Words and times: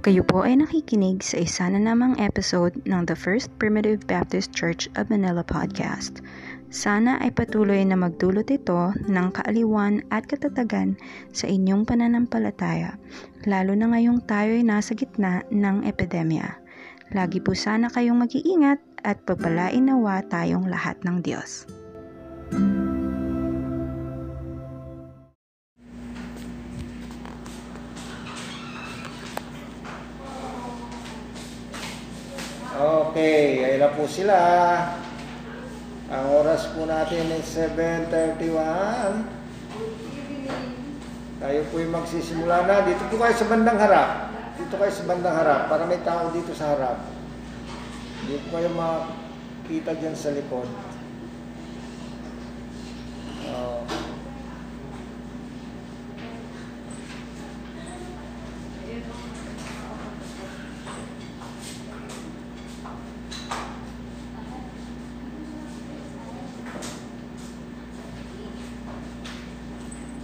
Kayo 0.00 0.24
po 0.24 0.48
ay 0.48 0.56
nakikinig 0.56 1.20
sa 1.20 1.44
isa 1.44 1.68
na 1.68 1.76
namang 1.76 2.16
episode 2.16 2.72
ng 2.88 3.04
The 3.04 3.12
First 3.12 3.52
Primitive 3.60 4.00
Baptist 4.08 4.48
Church 4.56 4.88
of 4.96 5.12
Manila 5.12 5.44
podcast. 5.44 6.24
Sana 6.72 7.20
ay 7.20 7.28
patuloy 7.36 7.84
na 7.84 8.00
magdulot 8.00 8.48
ito 8.48 8.96
ng 8.96 9.28
kaaliwan 9.36 10.00
at 10.08 10.24
katatagan 10.24 10.96
sa 11.36 11.52
inyong 11.52 11.84
pananampalataya, 11.84 12.96
lalo 13.44 13.76
na 13.76 13.92
ngayong 13.92 14.24
tayo 14.24 14.56
ay 14.56 14.64
nasa 14.64 14.96
gitna 14.96 15.44
ng 15.52 15.84
epidemya. 15.84 16.48
Lagi 17.12 17.44
po 17.44 17.52
sana 17.52 17.92
kayong 17.92 18.24
mag-iingat 18.24 18.80
at 19.04 19.20
pagpalain 19.28 19.84
nawa 19.84 20.24
tayong 20.32 20.64
lahat 20.64 20.96
ng 21.04 21.20
Diyos. 21.20 21.68
Okay, 32.80 33.60
ayun 33.60 33.84
na 33.84 33.92
po 33.92 34.08
sila. 34.08 34.36
Ang 36.08 36.26
oras 36.32 36.64
po 36.72 36.88
natin 36.88 37.28
ay 37.28 37.44
7.31. 37.44 38.40
Tayo 41.44 41.60
po 41.68 41.76
yung 41.76 41.92
magsisimula 41.92 42.64
na. 42.64 42.80
Dito 42.88 43.04
po 43.12 43.20
kayo 43.20 43.36
sa 43.36 43.52
bandang 43.52 43.76
harap. 43.76 44.32
Dito 44.56 44.80
kayo 44.80 44.92
sa 44.96 45.04
bandang 45.04 45.36
harap 45.36 45.68
para 45.68 45.84
may 45.84 46.00
tao 46.00 46.32
dito 46.32 46.56
sa 46.56 46.72
harap. 46.72 47.04
Po 48.24 48.48
kayo 48.48 48.72
makita 48.72 49.92
dyan 50.00 50.16
sa 50.16 50.32
likod. 50.32 50.64
Oh. 53.52 53.84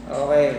Okay. 0.07 0.55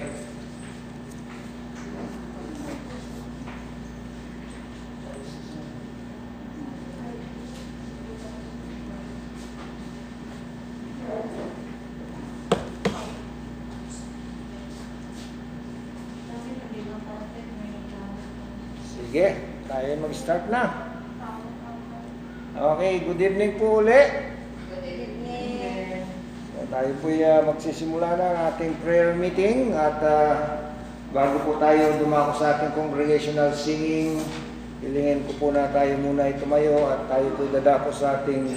Sige, 19.08 19.28
mag-start 20.28 20.52
na. 20.52 20.64
Okay, 22.76 23.00
good 23.08 23.22
evening 23.24 23.56
po 23.56 23.80
uli. 23.80 24.02
So, 26.52 26.68
tayo 26.68 26.92
po 27.00 27.08
uh, 27.08 27.42
magsisimula 27.48 28.20
na 28.20 28.26
ang 28.36 28.40
ating 28.52 28.76
prayer 28.84 29.16
meeting 29.16 29.72
at 29.72 30.04
uh, 30.04 30.68
bago 31.16 31.40
po 31.48 31.56
tayo 31.64 31.96
dumako 31.96 32.44
sa 32.44 32.60
ating 32.60 32.76
congregational 32.76 33.56
singing, 33.56 34.20
hilingin 34.84 35.24
ko 35.32 35.32
po 35.40 35.48
na 35.56 35.72
tayo 35.72 35.96
muna 35.96 36.28
ay 36.28 36.36
tumayo 36.36 36.92
at 36.92 37.08
tayo 37.08 37.32
po 37.40 37.48
dadako 37.48 37.96
sa 37.96 38.20
ating 38.20 38.52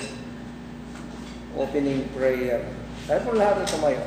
opening 1.54 2.02
prayer. 2.18 2.66
Tayo 3.06 3.20
po 3.22 3.38
lahat 3.38 3.62
ay 3.62 3.68
tumayo. 3.70 4.02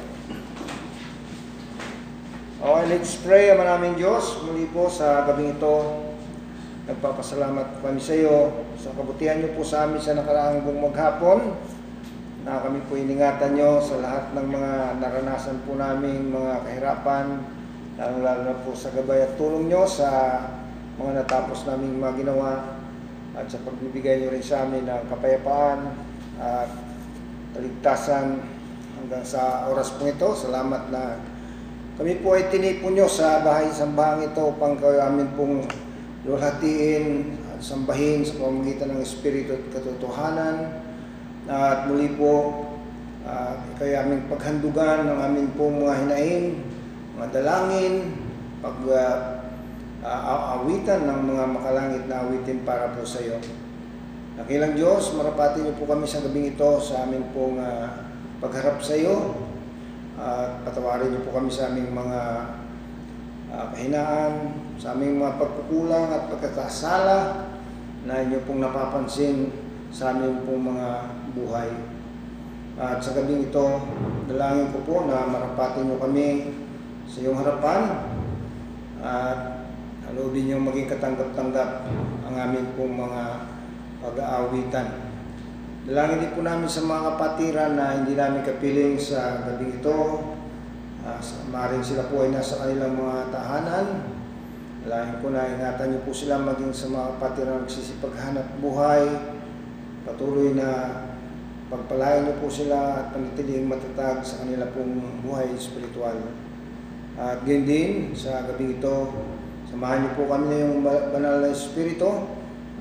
Okay, 2.59 2.85
let's 2.91 3.15
pray, 3.23 3.55
Ama 3.55 3.63
namin 3.63 3.95
Diyos, 3.95 4.43
muli 4.43 4.67
po 4.67 4.91
sa 4.91 5.23
gabing 5.31 5.55
ito. 5.55 6.11
Nagpapasalamat 6.83 7.79
kami 7.79 7.95
sa 7.95 8.11
iyo 8.11 8.67
sa 8.75 8.91
kabutihan 8.91 9.39
niyo 9.39 9.55
po 9.55 9.63
sa 9.63 9.87
amin 9.87 10.03
sa 10.03 10.19
nakaraang 10.19 10.67
buong 10.67 10.91
maghapon 10.91 11.55
na 12.43 12.59
kami 12.59 12.83
po 12.91 12.99
iningatan 12.99 13.55
nyo 13.55 13.79
sa 13.79 14.03
lahat 14.03 14.35
ng 14.35 14.47
mga 14.51 14.71
naranasan 14.99 15.63
po 15.63 15.79
namin 15.79 16.27
mga 16.27 16.59
kahirapan, 16.67 17.39
lalo 17.95 18.15
lalo 18.19 18.41
na 18.51 18.63
po 18.67 18.75
sa 18.75 18.91
gabay 18.91 19.23
at 19.23 19.39
tulong 19.39 19.71
nyo 19.71 19.87
sa 19.87 20.43
mga 20.99 21.23
natapos 21.23 21.63
naming 21.71 22.03
mga 22.03 22.19
ginawa 22.19 22.75
at 23.31 23.47
sa 23.47 23.63
pagbibigay 23.63 24.19
nyo 24.19 24.35
rin 24.35 24.43
sa 24.43 24.67
amin 24.67 24.83
ng 24.83 25.07
kapayapaan 25.07 25.87
at 26.43 26.67
kaligtasan 27.55 28.43
hanggang 28.99 29.23
sa 29.23 29.71
oras 29.71 29.87
po 29.95 30.03
ito. 30.03 30.35
Salamat 30.35 30.91
na 30.91 31.15
kami 31.95 32.19
po 32.19 32.35
ay 32.35 32.51
tinipon 32.51 32.91
nyo 32.91 33.07
sa 33.07 33.39
bahay 33.39 33.71
sambahang 33.71 34.27
ito 34.27 34.51
upang 34.51 34.75
kayo 34.75 34.99
amin 34.99 35.31
pong 35.39 35.63
luhatiin 36.23 37.35
at 37.51 37.59
sambahin 37.59 38.23
sa 38.23 38.39
pamamagitan 38.39 38.95
ng 38.95 39.01
Espiritu 39.03 39.59
at 39.59 39.63
katotohanan. 39.75 40.55
At 41.51 41.91
muli 41.91 42.07
po, 42.15 42.63
uh, 43.27 43.53
kaya 43.75 44.07
aming 44.07 44.31
paghandugan 44.31 45.11
ng 45.11 45.19
aming 45.19 45.49
pong 45.59 45.83
mga 45.83 45.95
hinaing, 46.07 46.45
mga 47.19 47.27
dalangin, 47.35 47.95
pag 48.63 48.79
uh, 48.87 50.55
awitan 50.59 51.03
ng 51.03 51.19
mga 51.35 51.43
makalangit 51.51 52.03
na 52.07 52.23
awitin 52.23 52.63
para 52.63 52.95
po 52.95 53.03
sa 53.03 53.19
iyo. 53.19 53.43
Nakilang 54.39 54.79
Diyos, 54.79 55.11
marapati 55.13 55.61
niyo 55.61 55.75
po 55.75 55.85
kami 55.85 56.07
sa 56.07 56.23
gabing 56.23 56.55
ito 56.55 56.79
sa 56.79 57.03
aming 57.03 57.27
pong 57.35 57.59
uh, 57.59 58.07
pagharap 58.39 58.79
sa 58.79 58.95
iyo. 58.95 59.35
At 60.15 60.63
uh, 60.63 60.71
patawarin 60.71 61.11
niyo 61.11 61.27
po 61.27 61.35
kami 61.35 61.51
sa 61.51 61.67
aming 61.67 61.91
mga 61.91 62.19
uh, 63.51 63.65
kahinaan, 63.75 64.62
sa 64.77 64.97
aming 64.97 65.21
mga 65.21 65.37
pagkukulang 65.37 66.07
at 66.09 66.23
pagkakasala 66.33 67.17
na 68.03 68.23
inyo 68.25 68.43
pong 68.43 68.59
napapansin 68.59 69.53
sa 69.93 70.11
aming 70.11 70.43
pong 70.43 70.73
mga 70.73 70.87
buhay. 71.37 71.69
At 72.73 72.97
sa 73.05 73.13
gabing 73.13 73.53
ito, 73.53 73.67
dalangin 74.25 74.73
ko 74.73 74.79
po 74.81 74.95
na 75.05 75.29
marapatin 75.29 75.87
nyo 75.87 76.01
kami 76.01 76.49
sa 77.05 77.21
iyong 77.21 77.37
harapan 77.37 77.81
at 79.03 79.39
halubin 80.09 80.49
nyo 80.49 80.57
maging 80.57 80.89
katanggap-tanggap 80.89 81.85
ang 82.25 82.35
aming 82.35 82.73
pong 82.73 82.97
mga 82.97 83.23
pag-aawitan. 84.01 84.87
Dalangin 85.83 86.23
din 86.23 86.31
po 86.31 86.41
namin 86.41 86.71
sa 86.71 86.81
mga 86.81 87.01
kapatiran 87.13 87.71
na 87.75 87.99
hindi 87.99 88.15
namin 88.15 88.47
kapiling 88.47 88.95
sa 88.95 89.43
gabing 89.43 89.83
ito. 89.83 89.99
Uh, 91.03 91.19
maaaring 91.51 91.83
sila 91.83 92.07
po 92.07 92.23
ay 92.23 92.31
nasa 92.31 92.63
kanilang 92.63 92.95
mga 92.95 93.35
tahanan. 93.35 93.85
Dalangin 94.83 95.23
ko 95.23 95.31
na 95.31 95.47
ingatan 95.47 95.95
niyo 95.95 96.01
po 96.03 96.11
sila 96.11 96.43
maging 96.43 96.75
sa 96.75 96.91
mga 96.91 97.15
kapatiran 97.15 97.63
nagsisipaghanap 97.63 98.47
buhay. 98.59 99.07
Patuloy 100.03 100.51
na 100.51 100.67
pagpalayan 101.71 102.27
niyo 102.27 102.35
po 102.43 102.51
sila 102.51 102.99
at 102.99 103.15
panatiling 103.15 103.63
matatag 103.63 104.27
sa 104.27 104.43
kanila 104.43 104.67
pong 104.75 105.23
buhay 105.23 105.55
espiritual. 105.55 106.19
At 107.15 107.47
ganyan 107.47 107.63
din 107.63 107.91
sa 108.11 108.43
gabi 108.43 108.75
ito, 108.75 109.07
samahan 109.71 110.03
niyo 110.03 110.11
po 110.19 110.27
kami 110.27 110.51
na 110.51 110.57
yung 110.67 110.83
banal 110.83 111.39
na 111.39 111.55
espiritu. 111.55 112.27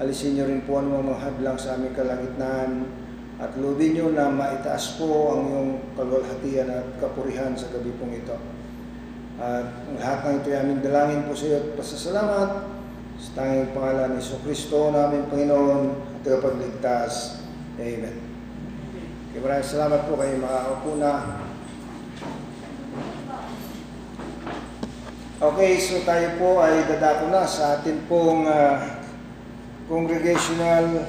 Alisin 0.03 0.35
niyo 0.35 0.51
rin 0.51 0.67
po 0.67 0.83
ang 0.83 0.91
mga 0.91 1.23
hadlang 1.23 1.55
sa 1.55 1.79
aming 1.79 1.95
kalagitnaan 1.95 2.91
at 3.39 3.55
lubin 3.55 3.95
niyo 3.95 4.11
na 4.11 4.27
maitaas 4.27 4.99
po 4.99 5.39
ang 5.39 5.43
iyong 5.55 5.73
kalwalhatian 5.95 6.67
at 6.67 6.99
kapurihan 6.99 7.55
sa 7.55 7.71
gabi 7.71 7.95
pong 7.95 8.19
ito. 8.19 8.35
At 9.43 9.67
ang 9.91 9.99
lahat 9.99 10.19
ng 10.23 10.35
ito 10.39 10.49
aming 10.55 10.81
dalangin 10.87 11.27
po 11.27 11.35
sa 11.35 11.51
iyo 11.51 11.59
at 11.59 11.75
pasasalamat 11.75 12.51
sa 13.19 13.31
tanging 13.35 13.75
pangalan 13.75 14.15
ni 14.15 14.23
Iso 14.23 14.39
Kristo 14.47 14.95
namin 14.95 15.27
Panginoon 15.27 15.99
at 15.99 16.21
tagapagligtas. 16.23 17.43
Amen. 17.75 18.23
Okay, 19.35 19.43
maraming 19.43 19.67
salamat 19.67 20.07
po 20.07 20.15
kayo 20.15 20.39
makakaupo 20.39 20.91
na. 21.03 21.15
Okay, 25.43 25.73
so 25.83 25.99
tayo 26.07 26.39
po 26.39 26.63
ay 26.63 26.87
dadako 26.87 27.35
na 27.35 27.43
sa 27.43 27.83
atin 27.83 27.99
pong 28.07 28.47
uh, 28.47 28.79
congregational 29.91 31.03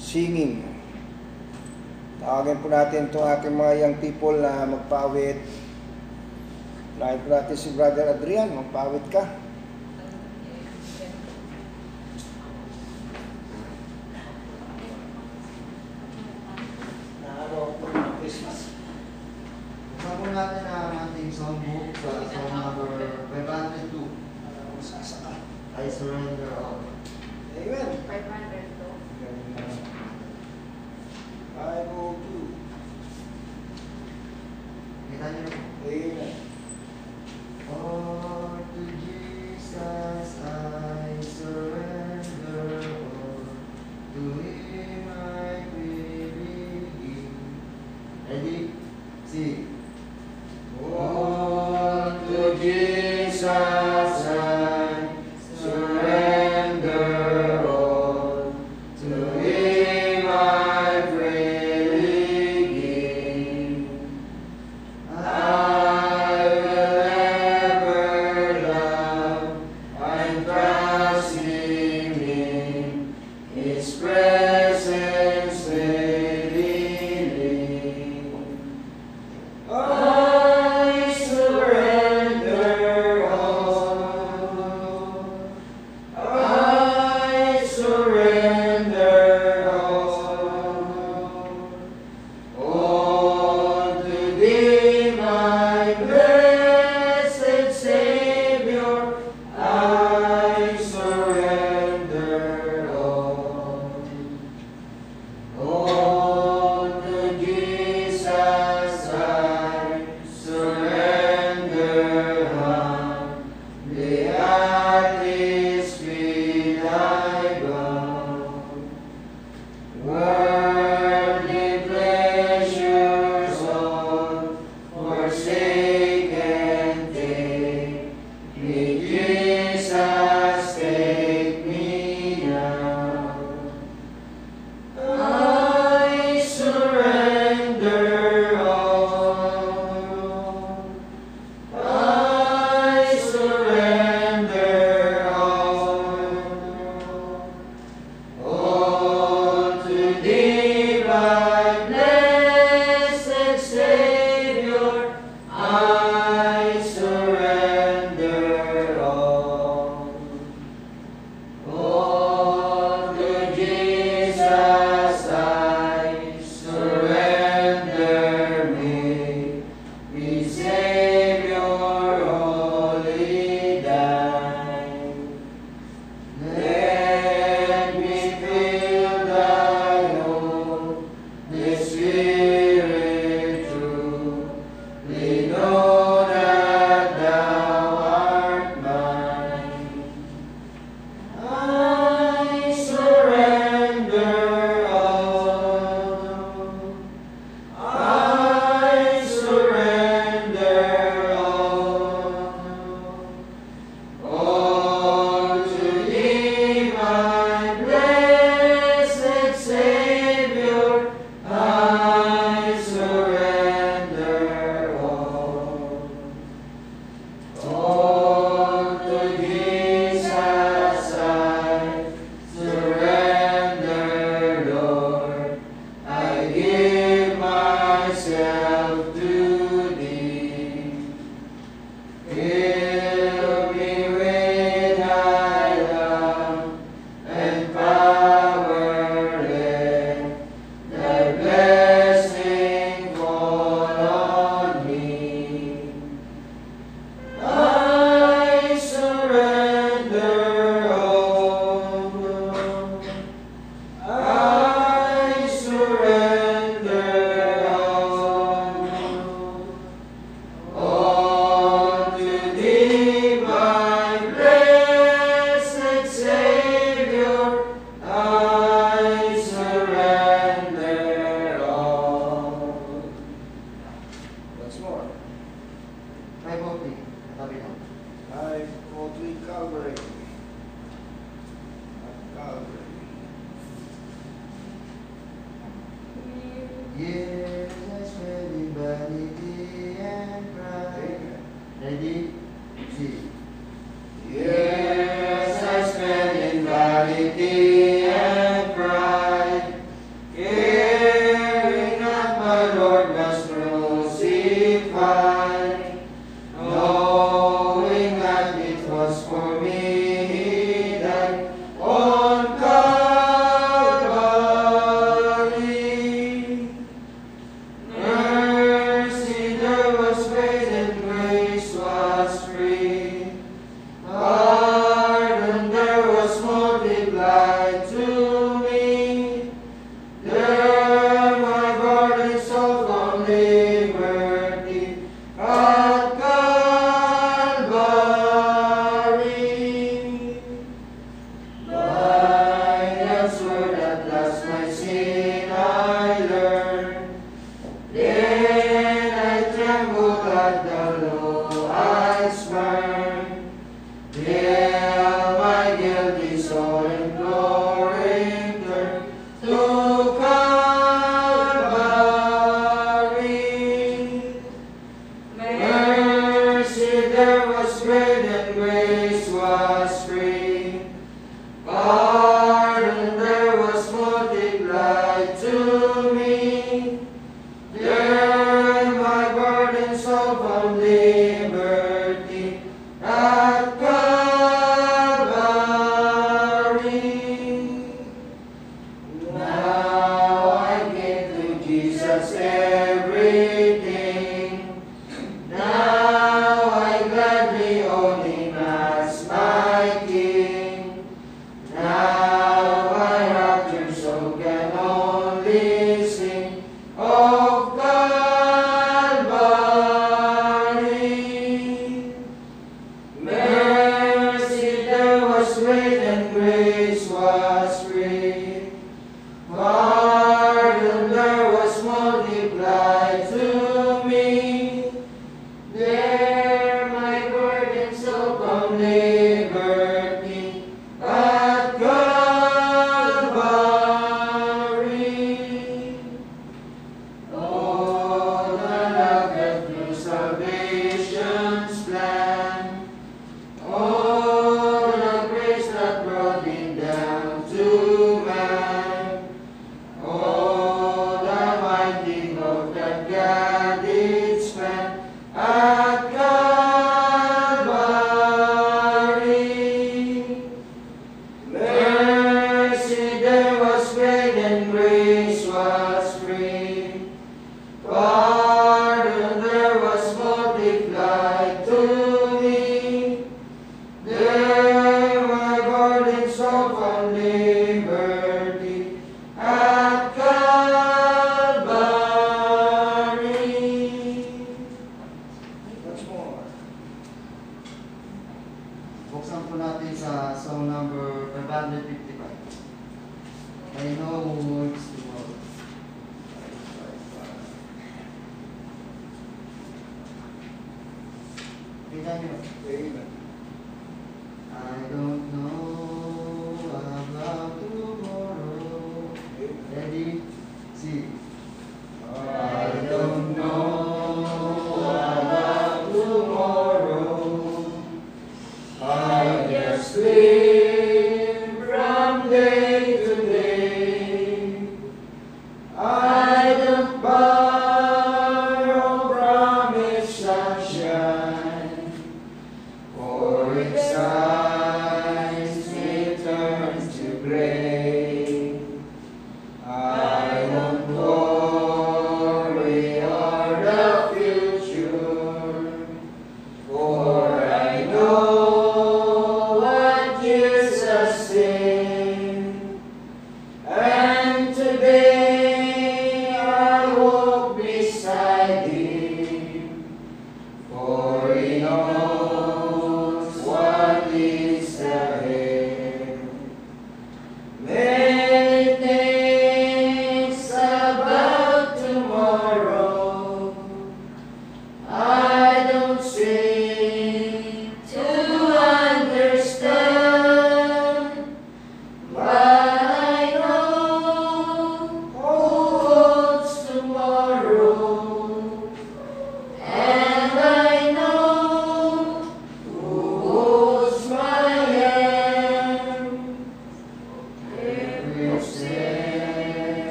singing. 0.00 0.64
Tawagin 2.24 2.56
po 2.64 2.72
natin 2.72 3.12
itong 3.12 3.28
ating 3.28 3.52
mga 3.52 3.72
young 3.84 3.96
people 4.00 4.40
na 4.40 4.64
magpaawit. 4.64 5.59
Po 7.00 7.08
natin 7.08 7.56
si 7.56 7.72
Brother 7.72 8.12
Adrian, 8.12 8.52
magpaawit 8.52 9.08
ka. 9.08 9.24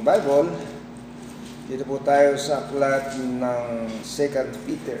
Ating 0.00 0.08
Bible. 0.08 0.48
Dito 1.68 1.84
po 1.84 2.00
tayo 2.00 2.32
sa 2.40 2.64
aklat 2.64 3.20
ng 3.20 3.92
2 4.00 4.64
Peter. 4.64 4.96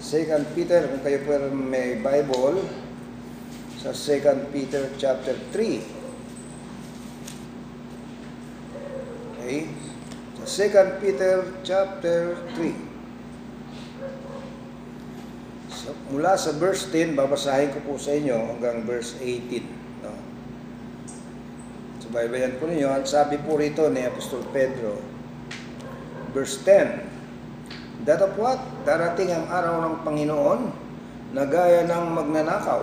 2 0.00 0.56
Peter, 0.56 0.88
kung 0.88 1.04
kayo 1.04 1.20
po 1.28 1.36
may 1.52 2.00
Bible, 2.00 2.64
sa 3.76 3.92
2 3.92 4.48
Peter 4.48 4.88
chapter 4.96 5.36
3. 5.52 5.84
Okay? 9.44 9.68
Sa 10.40 10.64
2 10.64 11.04
Peter 11.04 11.44
chapter 11.60 12.40
3. 12.56 12.88
So, 15.68 15.92
mula 16.08 16.32
sa 16.40 16.56
verse 16.56 16.88
10, 16.88 17.12
babasahin 17.12 17.76
ko 17.76 17.80
po 17.84 18.00
sa 18.00 18.16
inyo 18.16 18.56
hanggang 18.56 18.88
verse 18.88 19.20
18. 19.20 19.79
No? 22.10 22.18
So, 22.18 22.18
baybayan 22.18 22.58
po 22.58 22.66
ninyo. 22.66 23.06
Sabi 23.06 23.38
po 23.38 23.54
rito 23.54 23.86
ni 23.86 24.02
Apostol 24.02 24.42
Pedro, 24.50 24.98
verse 26.34 26.58
10, 26.66 28.02
Datapwat, 28.02 28.58
darating 28.82 29.30
ang 29.30 29.46
araw 29.46 29.74
ng 29.86 29.96
Panginoon 30.02 30.60
na 31.30 31.46
gaya 31.46 31.86
ng 31.86 32.06
magnanakaw 32.10 32.82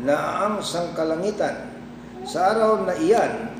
na 0.00 0.16
ang 0.48 0.64
sangkalangitan 0.64 1.68
sa 2.24 2.56
araw 2.56 2.88
na 2.88 2.96
iyan 2.96 3.52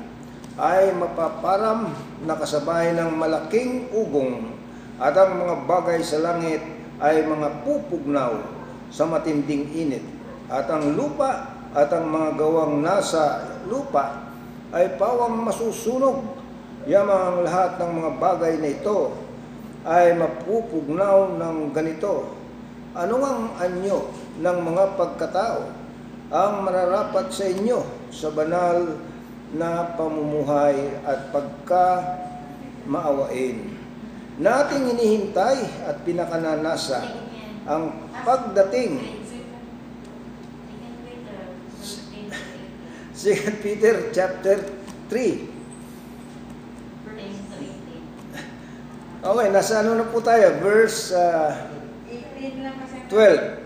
ay 0.57 0.95
mapaparam 0.97 1.93
na 2.25 2.33
kasabay 2.33 2.97
ng 2.97 3.13
malaking 3.13 3.85
ugong 3.93 4.57
at 4.97 5.13
ang 5.13 5.37
mga 5.37 5.55
bagay 5.69 5.99
sa 6.01 6.23
langit 6.23 6.61
ay 6.97 7.21
mga 7.21 7.61
pupugnaw 7.67 8.41
sa 8.89 9.05
matinding 9.05 9.69
init 9.75 10.05
at 10.49 10.65
ang 10.71 10.97
lupa 10.97 11.51
at 11.75 11.89
ang 11.93 12.09
mga 12.09 12.39
gawang 12.39 12.81
nasa 12.81 13.43
lupa 13.67 14.30
ay 14.71 14.95
pawang 14.95 15.43
masusunog 15.43 16.23
yamang 16.87 17.21
ang 17.21 17.37
lahat 17.45 17.71
ng 17.77 17.91
mga 18.01 18.11
bagay 18.17 18.53
na 18.57 18.69
ito 18.71 18.99
ay 19.85 20.17
mapupugnaw 20.17 21.37
ng 21.37 21.57
ganito 21.75 22.33
ano 22.91 23.15
ang 23.23 23.41
anyo 23.59 24.11
ng 24.39 24.57
mga 24.67 24.83
pagkatao 24.99 25.61
ang 26.31 26.63
mararapat 26.63 27.27
sa 27.31 27.43
inyo 27.43 27.83
sa 28.07 28.31
banal 28.31 28.95
na 29.51 29.83
pamumuhay 29.99 31.03
at 31.03 31.27
pagka 31.35 31.87
maawain. 32.87 33.75
Nating 34.39 34.95
hinihintay 34.95 35.59
at 35.85 36.01
pinakananasa 36.07 37.03
ang 37.67 38.09
pagdating 38.23 39.20
2 43.21 43.61
Peter 43.61 44.09
chapter 44.09 44.57
3. 45.13 45.45
Okay, 49.21 49.47
nasa 49.53 49.85
ano 49.85 49.93
na 49.93 50.09
po 50.09 50.17
tayo? 50.25 50.57
Verse 50.57 51.13
ah, 51.13 51.69
12. 53.13 53.61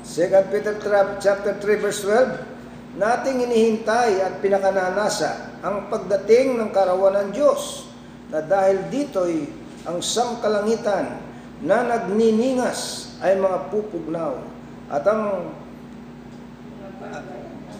2 0.00 0.48
Peter 0.48 0.80
chapter 1.20 1.52
3 1.60 1.84
verse 1.84 2.00
12, 2.08 2.96
nating 2.96 3.52
inihintay 3.52 4.24
at 4.24 4.40
pinakananasa 4.40 5.60
ang 5.60 5.92
pagdating 5.92 6.56
ng 6.56 6.72
karawan 6.72 7.28
ng 7.28 7.36
Diyos 7.36 7.84
na 8.32 8.40
dahil 8.40 8.80
dito'y 8.88 9.44
ang 9.84 10.00
sangkalangitan 10.00 11.20
na 11.60 11.84
nagniningas 11.84 13.12
ay 13.20 13.36
mga 13.36 13.68
pupugnaw 13.68 14.40
at 14.88 15.04
ang 15.04 15.52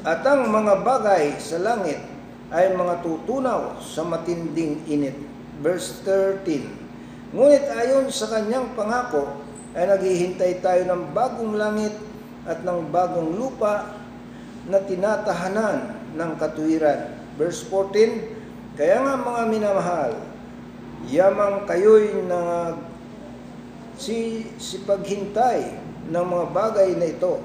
at 0.04 0.20
ang 0.28 0.52
mga 0.52 0.84
bagay 0.84 1.40
sa 1.40 1.56
langit 1.64 1.96
ay 2.52 2.76
mga 2.76 3.00
tutunaw 3.00 3.80
sa 3.80 4.04
matinding 4.04 4.84
init. 4.84 5.16
Verse 5.64 6.04
13. 6.04 7.32
Ngunit 7.32 7.64
ayon 7.72 8.12
sa 8.12 8.28
kanyang 8.28 8.76
pangako 8.76 9.32
ay 9.72 9.88
naghihintay 9.88 10.60
tayo 10.60 10.84
ng 10.86 11.16
bagong 11.16 11.56
langit 11.56 11.96
at 12.44 12.60
ng 12.60 12.92
bagong 12.92 13.32
lupa 13.32 13.96
na 14.68 14.78
tinatahanan 14.84 15.96
ng 16.12 16.30
katuwiran. 16.36 17.16
Verse 17.40 17.64
14, 17.66 18.76
Kaya 18.76 19.00
nga 19.02 19.16
mga 19.16 19.42
minamahal, 19.48 20.12
yamang 21.08 21.64
kayo'y 21.64 22.12
nang 22.28 22.76
si, 23.96 24.46
si 24.60 24.84
paghintay 24.84 25.80
ng 26.12 26.24
mga 26.28 26.46
bagay 26.52 26.92
na 26.92 27.08
ito 27.08 27.40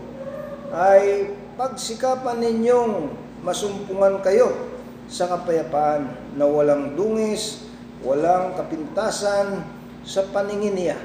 ay 0.76 1.34
pagsikapan 1.60 2.40
ninyong 2.40 3.12
masumpungan 3.44 4.24
kayo 4.24 4.72
sa 5.12 5.28
kapayapaan 5.28 6.08
na 6.40 6.48
walang 6.48 6.96
dungis, 6.96 7.68
walang 8.00 8.56
kapintasan 8.56 9.68
sa 10.08 10.24
paningin 10.32 10.80
niya 10.80 10.96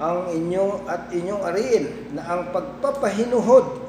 ang 0.00 0.32
inyong 0.32 0.88
at 0.88 1.12
inyong 1.12 1.42
ariin 1.52 1.84
na 2.16 2.24
ang 2.24 2.48
pagpapahinuhod 2.56 3.84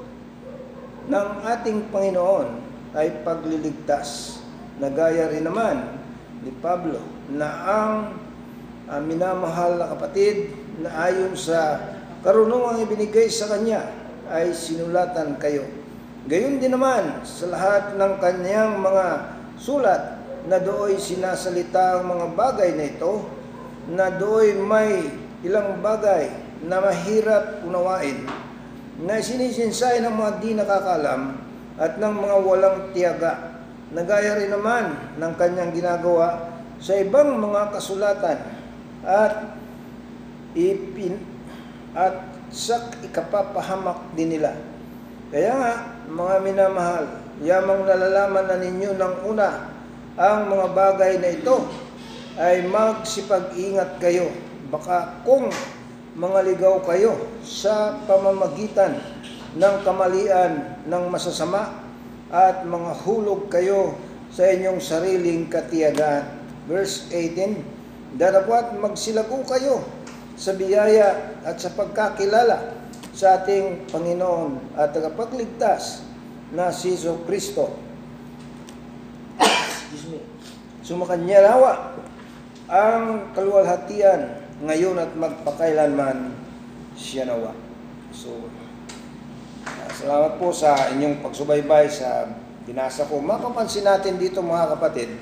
ng 1.08 1.28
ating 1.48 1.88
Panginoon 1.88 2.52
ay 2.92 3.24
pagliligtas. 3.24 4.44
Nagaya 4.76 5.32
rin 5.32 5.48
naman 5.48 6.04
ni 6.44 6.52
Pablo 6.60 7.00
na 7.32 7.48
ang 7.48 7.94
ah, 8.92 9.00
minamahal 9.00 9.80
na 9.80 9.88
kapatid 9.96 10.52
na 10.84 10.92
ayon 11.08 11.32
sa 11.32 11.80
karunungang 12.28 12.84
ibinigay 12.84 13.32
sa 13.32 13.48
kanya 13.48 14.01
ay 14.32 14.56
sinulatan 14.56 15.36
kayo. 15.38 15.68
Gayon 16.26 16.62
din 16.62 16.72
naman 16.72 17.26
sa 17.26 17.50
lahat 17.50 17.84
ng 17.98 18.14
kanyang 18.22 18.78
mga 18.78 19.06
sulat 19.58 20.22
na 20.46 20.58
dooy 20.58 20.98
sinasalita 20.98 22.02
ang 22.02 22.18
mga 22.18 22.26
bagay 22.34 22.70
na 22.74 22.86
ito, 22.90 23.26
na 23.90 24.10
dooy 24.14 24.58
may 24.58 25.10
ilang 25.42 25.82
bagay 25.82 26.30
na 26.66 26.78
mahirap 26.78 27.66
unawain, 27.66 28.26
na 29.02 29.18
sinisinsay 29.18 30.02
ng 30.02 30.14
mga 30.14 30.32
di 30.40 30.52
nakakalam 30.54 31.42
at 31.82 31.98
ng 31.98 32.14
mga 32.14 32.36
walang 32.46 32.78
tiyaga. 32.94 33.34
Nagaya 33.92 34.40
rin 34.40 34.54
naman 34.54 34.94
ng 35.18 35.34
kanyang 35.36 35.74
ginagawa 35.76 36.54
sa 36.80 36.96
ibang 36.96 37.38
mga 37.38 37.76
kasulatan 37.76 38.40
at 39.04 39.58
ipin 40.56 41.20
at 41.92 42.31
sa 42.52 42.92
ikapapahamak 43.00 44.12
din 44.14 44.38
nila. 44.38 44.52
Kaya 45.32 45.52
nga, 45.56 45.74
mga 46.12 46.36
minamahal, 46.44 47.06
yamang 47.40 47.88
nalalaman 47.88 48.46
na 48.52 48.58
ninyo 48.60 48.92
ng 49.00 49.16
una 49.24 49.72
ang 50.20 50.52
mga 50.52 50.68
bagay 50.76 51.14
na 51.24 51.32
ito 51.32 51.64
ay 52.36 52.68
magsipag-ingat 52.68 53.98
kayo. 54.04 54.28
Baka 54.68 55.24
kung 55.24 55.48
mga 56.20 56.40
ligaw 56.52 56.84
kayo 56.84 57.16
sa 57.48 57.96
pamamagitan 58.04 59.00
ng 59.56 59.76
kamalian 59.88 60.84
ng 60.84 61.04
masasama 61.08 61.72
at 62.32 62.68
mga 62.68 62.92
hulog 63.08 63.48
kayo 63.48 63.96
sa 64.32 64.52
inyong 64.52 64.80
sariling 64.84 65.48
katiyagaan. 65.48 66.28
Verse 66.68 67.08
18, 67.12 68.20
Darapat 68.20 68.76
magsilago 68.76 69.40
kayo 69.48 69.80
sa 70.42 70.58
biyaya 70.58 71.38
at 71.46 71.62
sa 71.62 71.70
pagkakilala 71.78 72.74
sa 73.14 73.38
ating 73.38 73.86
Panginoon 73.94 74.74
at 74.74 74.90
tagapagligtas 74.90 76.02
na 76.50 76.74
si 76.74 76.98
Jesu 76.98 77.22
Kristo. 77.30 77.70
Excuse. 79.38 80.18
Sumakanya 80.82 81.46
nawa 81.46 81.94
ang 82.66 83.30
kaluwalhatian 83.38 84.42
ngayon 84.66 84.98
at 84.98 85.14
magpakailanman 85.14 86.34
siya 86.98 87.30
nawa. 87.30 87.54
So, 88.10 88.50
ah, 89.70 89.94
salamat 89.94 90.42
po 90.42 90.50
sa 90.50 90.90
inyong 90.90 91.22
pagsubaybay 91.22 91.86
sa 91.86 92.26
binasa 92.66 93.06
ko. 93.06 93.22
Makapansin 93.22 93.86
natin 93.86 94.18
dito 94.18 94.42
mga 94.42 94.74
kapatid 94.74 95.14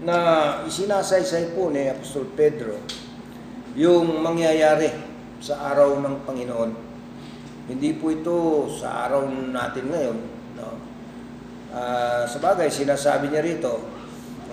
na 0.00 0.16
isinasaysay 0.64 1.52
po 1.52 1.68
ni 1.68 1.92
Apostol 1.92 2.24
Pedro 2.32 3.03
yung 3.74 4.22
mangyayari 4.22 4.86
sa 5.42 5.74
araw 5.74 5.98
ng 5.98 6.22
Panginoon. 6.22 6.70
Hindi 7.66 7.90
po 7.98 8.14
ito 8.14 8.68
sa 8.70 9.08
araw 9.08 9.26
natin 9.28 9.90
ngayon. 9.90 10.18
No? 10.54 10.78
Ah, 11.74 12.22
sa 12.30 12.38
bagay, 12.38 12.70
sinasabi 12.70 13.34
niya 13.34 13.42
rito, 13.42 13.82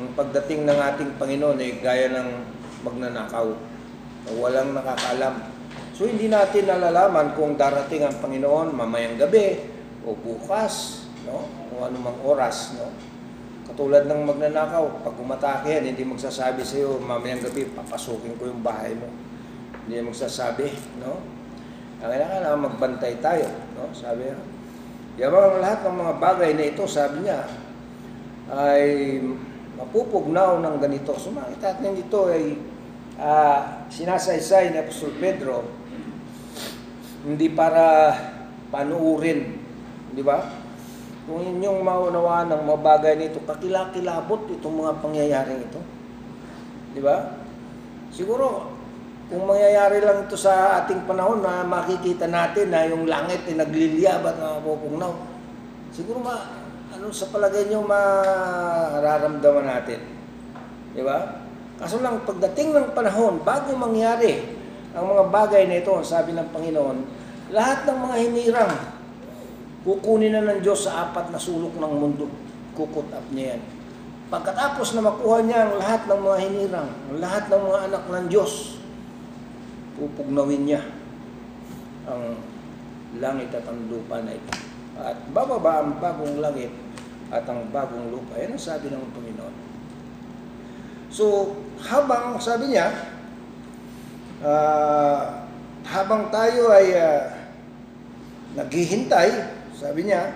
ang 0.02 0.10
pagdating 0.18 0.66
ng 0.66 0.80
ating 0.80 1.12
Panginoon 1.22 1.62
ay 1.62 1.78
gaya 1.78 2.10
ng 2.10 2.30
magnanakaw. 2.82 3.54
Walang 4.42 4.74
nakakaalam. 4.74 5.54
So 5.94 6.10
hindi 6.10 6.26
natin 6.26 6.66
nalalaman 6.66 7.38
kung 7.38 7.54
darating 7.54 8.02
ang 8.02 8.18
Panginoon 8.18 8.74
mamayang 8.74 9.22
gabi 9.22 9.62
o 10.02 10.18
bukas, 10.18 11.06
no? 11.30 11.46
o 11.78 11.86
anumang 11.86 12.18
oras. 12.26 12.74
No? 12.74 12.90
Katulad 13.72 14.04
ng 14.04 14.28
magnanakaw, 14.28 15.00
pag 15.00 15.16
umatake 15.16 15.80
yan, 15.80 15.96
hindi 15.96 16.04
magsasabi 16.04 16.60
sa 16.60 16.76
iyo, 16.76 17.00
mamayang 17.00 17.40
gabi, 17.40 17.72
papasukin 17.72 18.36
ko 18.36 18.52
yung 18.52 18.60
bahay 18.60 18.92
mo. 19.00 19.08
Hindi 19.88 20.04
magsasabi, 20.04 20.68
no? 21.00 21.24
Ang 22.04 22.10
kailangan 22.12 22.68
magbantay 22.68 23.24
tayo, 23.24 23.48
no? 23.80 23.88
Sabi 23.96 24.28
niya. 24.28 24.38
Mga 25.32 25.64
lahat 25.64 25.80
ng 25.88 25.98
mga 26.04 26.14
bagay 26.20 26.52
na 26.52 26.68
ito, 26.68 26.84
sabi 26.84 27.24
niya, 27.24 27.48
ay 28.52 28.84
mapupugnaw 29.80 30.60
ng 30.60 30.76
ganito. 30.84 31.16
So 31.16 31.32
makita 31.32 31.80
natin 31.80 31.96
ito 31.96 32.28
ay 32.28 32.60
ah, 33.16 33.88
sinasaysay 33.88 34.76
ni 34.76 34.78
Apostol 34.84 35.16
Pedro 35.16 35.64
hindi 37.22 37.54
para 37.54 38.12
panuurin, 38.74 39.62
di 40.12 40.26
ba? 40.26 40.61
Kung 41.32 41.48
inyong 41.48 41.80
maunawaan 41.80 42.52
ng 42.52 42.62
mga 42.67 42.80
bagay 42.84 43.13
nito, 43.15 43.39
kakilakilabot 43.48 44.52
itong 44.52 44.84
mga 44.84 45.00
pangyayaring 45.00 45.63
ito. 45.63 45.80
Di 46.91 47.00
ba? 47.00 47.39
Siguro, 48.12 48.67
kung 49.32 49.48
mangyayari 49.48 50.04
lang 50.04 50.28
ito 50.28 50.36
sa 50.36 50.84
ating 50.84 51.08
panahon 51.08 51.39
na 51.39 51.63
makikita 51.63 52.28
natin 52.28 52.67
na 52.67 52.84
yung 52.84 53.08
langit 53.08 53.48
ay 53.48 53.56
nagliliyab 53.56 54.28
at 54.28 54.36
napupugnaw, 54.44 55.15
siguro 55.96 56.20
ma, 56.20 56.36
ano 56.91 57.08
sa 57.15 57.32
palagay 57.32 57.72
nyo 57.72 57.80
mararamdaman 57.80 59.72
natin? 59.72 60.04
Di 60.91 61.00
ba? 61.00 61.48
Kaso 61.80 62.04
lang, 62.04 62.28
pagdating 62.28 62.76
ng 62.76 62.88
panahon, 62.91 63.39
bago 63.39 63.72
mangyari 63.72 64.52
ang 64.91 65.08
mga 65.08 65.24
bagay 65.32 65.63
na 65.63 65.80
ito, 65.80 65.96
sabi 66.04 66.36
ng 66.36 66.52
Panginoon, 66.52 66.98
lahat 67.56 67.88
ng 67.88 68.00
mga 68.04 68.15
hinirang, 68.20 68.74
kukunin 69.82 70.34
na 70.34 70.46
ng 70.46 70.62
Diyos 70.62 70.86
sa 70.86 71.10
apat 71.10 71.34
na 71.34 71.39
sulok 71.41 71.78
ng 71.78 71.94
mundo. 71.98 72.30
Kukut 72.78 73.10
up 73.12 73.26
niya 73.34 73.58
yan. 73.58 73.62
Pagkatapos 74.32 74.96
na 74.96 75.04
makuha 75.04 75.44
niya 75.44 75.67
ang 75.67 75.74
lahat 75.76 76.02
ng 76.08 76.22
mga 76.24 76.38
hinirang, 76.48 76.89
ang 77.12 77.17
lahat 77.20 77.44
ng 77.52 77.62
mga 77.67 77.80
anak 77.91 78.04
ng 78.08 78.26
Diyos, 78.32 78.80
pupugnawin 80.00 80.63
niya 80.63 80.82
ang 82.08 82.39
langit 83.20 83.52
at 83.52 83.67
ang 83.67 83.91
lupa 83.91 84.24
na 84.24 84.32
ito. 84.32 84.54
At 84.96 85.20
bababa 85.36 85.84
ang 85.84 86.00
bagong 86.00 86.39
langit 86.39 86.72
at 87.28 87.44
ang 87.44 87.67
bagong 87.76 88.08
lupa. 88.08 88.39
Yan 88.39 88.56
ang 88.56 88.63
sabi 88.63 88.88
ng 88.88 89.12
Panginoon. 89.12 89.56
So, 91.12 91.56
habang 91.84 92.39
sabi 92.39 92.72
niya, 92.72 92.88
ah, 94.48 95.44
habang 95.84 96.32
tayo 96.32 96.72
ay 96.72 96.96
ah, 96.96 97.36
naghihintay, 98.56 99.60
sabi 99.82 100.06
niya, 100.06 100.30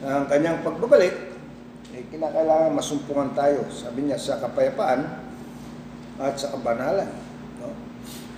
ang 0.00 0.24
kanyang 0.24 0.64
pagbabalik, 0.64 1.12
eh, 1.92 2.08
kinakailangan 2.08 2.72
masumpungan 2.72 3.36
tayo, 3.36 3.68
sabi 3.68 4.08
niya, 4.08 4.16
sa 4.16 4.40
kapayapaan 4.40 5.04
at 6.16 6.32
sa 6.40 6.56
kabanalan. 6.56 7.12
No? 7.60 7.68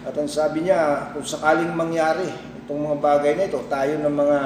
At 0.02 0.18
ang 0.18 0.26
sabi 0.26 0.66
niya, 0.66 1.14
kung 1.14 1.22
sakaling 1.22 1.70
mangyari 1.70 2.26
itong 2.66 2.82
mga 2.82 2.98
bagay 2.98 3.32
na 3.38 3.46
ito, 3.46 3.62
tayo 3.70 3.94
ng 4.02 4.10
mga 4.10 4.38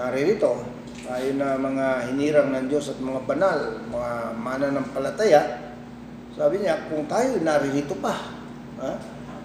naririto, 0.00 0.64
tayo 1.04 1.28
na 1.36 1.60
mga 1.60 1.86
hinirang 2.08 2.48
ng 2.56 2.66
Diyos 2.72 2.96
at 2.96 2.98
mga 2.98 3.20
banal, 3.28 3.84
mga 3.84 4.12
mananampalataya, 4.40 5.42
sabi 6.32 6.64
niya, 6.64 6.88
kung 6.88 7.04
tayo 7.04 7.36
naririto 7.44 7.92
pa, 8.00 8.16
ha? 8.80 8.96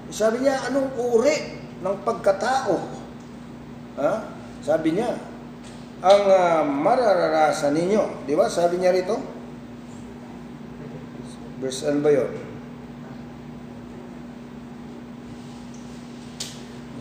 sabi 0.08 0.48
niya, 0.48 0.72
anong 0.72 0.96
uri 0.96 1.60
ng 1.84 1.96
pagkatao? 2.08 2.76
Ha? 4.00 4.40
Sabi 4.62 4.94
niya, 4.94 5.18
ang 6.02 6.24
ah, 6.30 6.62
mararanasan 6.66 7.78
ninyo. 7.78 8.26
Di 8.30 8.34
ba? 8.34 8.46
Sabi 8.50 8.78
niya 8.82 8.94
rito. 8.94 9.18
Verse 11.62 11.86
ano 11.86 12.02
ba 12.02 12.10
yun? 12.10 12.32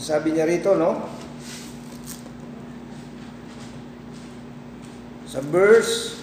Sabi 0.01 0.37
niya 0.37 0.49
rito, 0.49 0.77
no? 0.77 1.09
Sa 5.29 5.40
verse 5.49 6.20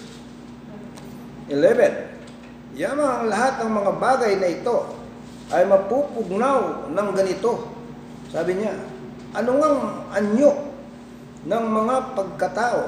11, 1.50 2.78
Yama 2.78 3.22
ang 3.22 3.24
lahat 3.26 3.58
ng 3.58 3.72
mga 3.74 3.92
bagay 3.98 4.32
na 4.38 4.48
ito 4.54 4.76
ay 5.50 5.66
mapupugnaw 5.66 6.90
ng 6.94 7.08
ganito. 7.10 7.66
Sabi 8.30 8.54
niya, 8.54 8.76
ano 9.34 9.50
ngang 9.58 9.80
anyo 10.14 10.67
ng 11.48 11.64
mga 11.64 11.96
pagkatao 12.12 12.82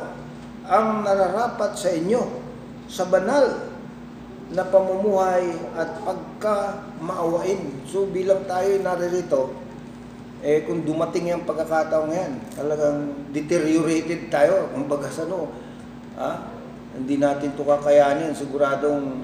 ang 0.68 1.02
nararapat 1.02 1.72
sa 1.72 1.88
inyo 1.88 2.22
sa 2.84 3.08
banal 3.08 3.72
na 4.52 4.66
pamumuhay 4.68 5.48
at 5.78 5.90
pagkamaawain. 6.04 7.86
So 7.88 8.04
bilang 8.10 8.44
tayo 8.44 8.82
naririto, 8.82 9.56
eh 10.44 10.66
kung 10.68 10.84
dumating 10.84 11.32
yung 11.32 11.48
pagkakataong 11.48 12.12
yan, 12.12 12.32
talagang 12.52 13.30
deteriorated 13.32 14.28
tayo, 14.28 14.68
kumbaga 14.74 15.08
sa 15.08 15.24
no, 15.24 15.48
ha? 16.18 16.50
hindi 16.98 17.16
natin 17.16 17.54
ito 17.54 17.62
kakayanin, 17.62 18.34
siguradong, 18.34 19.22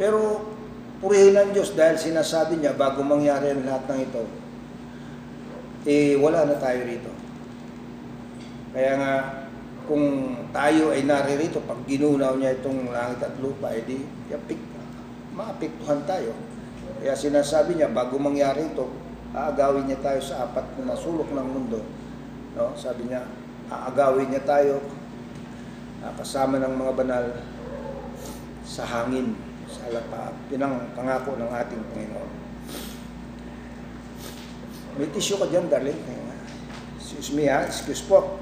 pero 0.00 0.48
purihin 1.04 1.36
ng 1.36 1.50
Diyos 1.52 1.76
dahil 1.76 2.00
sinasabi 2.00 2.56
niya 2.56 2.72
bago 2.72 3.04
mangyari 3.04 3.52
ang 3.52 3.68
lahat 3.68 3.84
ng 3.84 4.00
ito, 4.00 4.22
eh 5.84 6.16
wala 6.16 6.48
na 6.48 6.56
tayo 6.56 6.80
rito. 6.88 7.19
Kaya 8.70 8.92
nga, 8.98 9.14
kung 9.90 10.38
tayo 10.54 10.94
ay 10.94 11.02
naririto, 11.02 11.58
pag 11.66 11.82
ginunaw 11.90 12.38
niya 12.38 12.54
itong 12.62 12.94
langit 12.94 13.18
at 13.26 13.34
lupa, 13.42 13.74
edi 13.74 14.06
yapik, 14.30 14.62
maapektuhan 15.34 16.06
tayo. 16.06 16.30
Kaya 17.02 17.16
sinasabi 17.18 17.74
niya, 17.74 17.90
bago 17.90 18.14
mangyari 18.20 18.70
ito, 18.70 18.86
aagawin 19.34 19.90
niya 19.90 19.98
tayo 19.98 20.20
sa 20.22 20.46
apat 20.46 20.78
na 20.86 20.94
sulok 20.94 21.30
ng 21.34 21.48
mundo. 21.48 21.82
No? 22.54 22.70
Sabi 22.78 23.10
niya, 23.10 23.26
aagawin 23.70 24.30
niya 24.30 24.42
tayo 24.46 24.78
kasama 26.18 26.62
ng 26.62 26.74
mga 26.74 26.92
banal 26.94 27.24
sa 28.62 28.86
hangin, 28.86 29.34
sa 29.66 29.90
alapa. 29.90 30.34
Yun 30.54 30.62
ang 30.62 30.74
pangako 30.94 31.34
ng 31.34 31.50
ating 31.50 31.82
Panginoon. 31.90 32.32
May 34.98 35.08
tissue 35.10 35.38
ka 35.38 35.46
dyan, 35.48 35.66
darling. 35.66 35.98
Excuse 37.00 37.34
me 37.34 37.48
ha, 37.50 37.66
excuse 37.66 38.04
po. 38.04 38.38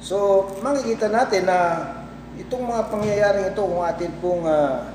So, 0.00 0.48
makikita 0.64 1.12
natin 1.12 1.44
na 1.44 1.58
itong 2.40 2.64
mga 2.64 2.82
pangyayaring 2.88 3.52
ito, 3.52 3.60
kung 3.60 3.84
atin 3.84 4.12
pong 4.24 4.48
uh, 4.48 4.88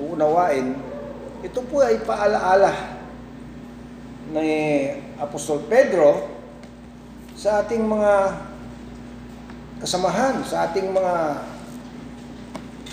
uunawain, 0.00 0.72
ito 1.44 1.60
po 1.68 1.84
ay 1.84 2.00
paalaala 2.04 2.96
ni 4.32 4.88
Apostol 5.20 5.68
Pedro 5.68 6.32
sa 7.36 7.60
ating 7.64 7.84
mga 7.84 8.40
kasamahan, 9.84 10.44
sa 10.48 10.68
ating 10.68 10.92
mga 10.92 11.14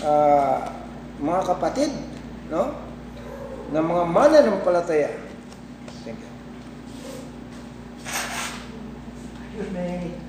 uh, 0.04 0.56
mga 1.20 1.40
kapatid, 1.44 1.92
no? 2.52 2.72
Na 3.72 3.84
mga 3.84 4.04
mananampalataya. 4.08 5.12
Thank 6.04 6.20
you. 6.20 6.30
Excuse 9.56 10.27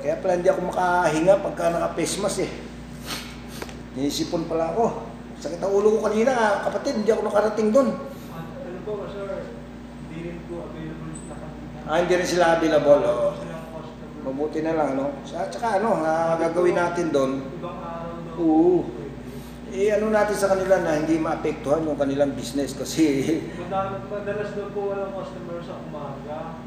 Kaya 0.00 0.16
pala 0.18 0.40
hindi 0.40 0.48
ako 0.48 0.60
makahinga 0.72 1.34
pagka 1.44 1.64
naka-face 1.68 2.16
mask 2.18 2.40
eh. 2.40 2.50
Inisipon 3.94 4.48
pala 4.48 4.72
ako. 4.72 4.84
Sakit 5.36 5.60
ang 5.60 5.72
ulo 5.72 6.00
ko 6.00 6.08
kanina, 6.08 6.32
kapatid, 6.64 7.00
hindi 7.00 7.12
ako 7.12 7.22
nakarating 7.28 7.68
doon. 7.68 7.88
Ano 7.92 8.78
po, 8.84 9.04
sir? 9.08 9.44
Hindi 10.08 10.18
rin 10.24 10.38
po 10.48 10.68
available 10.68 11.12
sa 11.24 11.34
kanina. 11.36 11.78
Ah, 11.84 11.96
hindi 12.00 12.14
rin 12.14 12.28
sila 12.28 12.56
available. 12.56 13.00
Oh. 13.02 13.32
Sila 13.36 13.56
po, 13.68 13.76
Mabuti 14.20 14.60
na 14.60 14.76
lang, 14.76 14.90
no? 14.96 15.16
At 15.32 15.48
saka 15.48 15.80
ano, 15.80 16.00
ah, 16.00 16.36
gagawin 16.36 16.76
natin 16.76 17.08
doon, 17.08 17.32
Ibang 17.56 17.78
araw 17.78 18.16
daw. 18.20 18.36
Oo. 18.40 18.84
eh 19.70 19.94
ano 19.94 20.10
natin 20.10 20.34
sa 20.34 20.50
kanila 20.50 20.82
na 20.82 20.98
hindi 20.98 21.14
maapektuhan 21.14 21.86
yung 21.86 21.94
kanilang 21.94 22.34
business 22.34 22.74
kasi 22.74 23.38
madalas 24.10 24.50
daw 24.52 24.66
po 24.74 24.90
walang 24.90 25.14
customer 25.14 25.62
sa 25.62 25.78
umaga. 25.78 26.58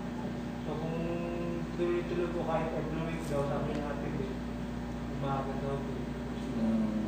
So 0.63 0.72
kung 0.80 0.98
tuloy-tuloy 1.76 2.32
po 2.32 2.48
kahit 2.48 2.69
every 2.74 3.03
daw, 3.34 3.41
sabi 3.50 3.72
natin 3.82 4.12
eh, 4.22 4.32
umaga 5.17 5.54
daw 5.65 5.76
po. 5.82 5.91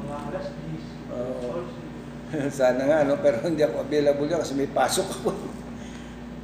Mga 0.01 0.15
alas 0.33 0.47
10, 0.57 1.13
Oo. 1.13 1.35
or 1.53 1.61
sana 2.49 2.81
nga, 2.89 3.05
no? 3.05 3.21
pero 3.21 3.45
hindi 3.45 3.61
ako 3.61 3.85
available 3.85 4.25
yun 4.25 4.41
kasi 4.41 4.57
may 4.57 4.65
pasok 4.65 5.05
ako. 5.21 5.29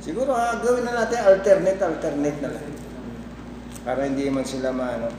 Siguro 0.06 0.30
ah, 0.38 0.62
gawin 0.62 0.86
na 0.86 1.02
natin 1.02 1.26
alternate, 1.26 1.82
alternate 1.82 2.40
na 2.42 2.54
lang. 2.54 2.70
Para 3.82 4.06
hindi 4.06 4.30
man 4.30 4.46
sila 4.46 4.70
maano. 4.70 5.10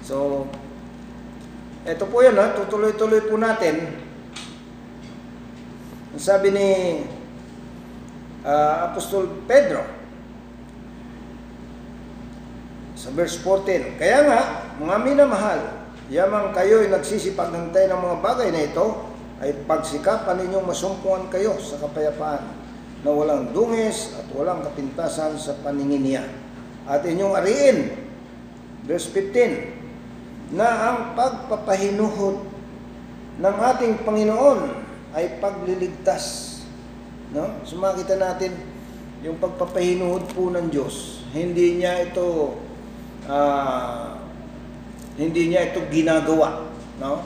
So, 0.00 0.48
eto 1.84 2.08
po 2.08 2.24
yun, 2.24 2.40
ha? 2.40 2.56
tutuloy-tuloy 2.56 3.28
po 3.28 3.36
natin. 3.36 3.92
Ang 6.16 6.22
sabi 6.24 6.48
ni 6.48 6.68
ah, 8.40 8.88
Apostol 8.88 9.28
Pedro 9.44 9.95
sa 12.96 13.12
verse 13.12 13.36
14, 13.44 14.00
Kaya 14.00 14.24
nga, 14.24 14.40
mga 14.80 14.96
minamahal, 15.04 15.60
yamang 16.08 16.56
kayo'y 16.56 16.88
nagsisipagnantay 16.88 17.92
ng 17.92 18.00
mga 18.00 18.16
bagay 18.24 18.48
na 18.48 18.64
ito, 18.64 18.86
ay 19.36 19.52
pagsikapan 19.68 20.40
ninyong 20.40 20.64
masumpungan 20.64 21.28
kayo 21.28 21.60
sa 21.60 21.76
kapayapaan 21.76 22.40
na 23.04 23.12
walang 23.12 23.52
dungis 23.52 24.16
at 24.16 24.24
walang 24.32 24.64
kapintasan 24.64 25.36
sa 25.36 25.52
paningin 25.60 26.00
niya. 26.00 26.24
At 26.88 27.04
inyong 27.04 27.36
ariin, 27.36 27.78
verse 28.88 29.12
15, 29.12 30.56
na 30.56 30.68
ang 30.88 30.98
pagpapahinuhod 31.12 32.36
ng 33.36 33.56
ating 33.76 34.00
Panginoon 34.08 34.60
ay 35.12 35.36
pagliligtas. 35.36 36.56
No? 37.36 37.60
So 37.68 37.76
makita 37.76 38.16
natin 38.16 38.56
yung 39.20 39.36
pagpapahinuhod 39.36 40.32
po 40.32 40.48
ng 40.48 40.72
Diyos. 40.72 41.26
Hindi 41.36 41.82
niya 41.82 42.08
ito 42.08 42.56
ah, 43.26 44.18
hindi 45.16 45.52
niya 45.52 45.72
ito 45.72 45.80
ginagawa, 45.88 46.66
no? 47.00 47.22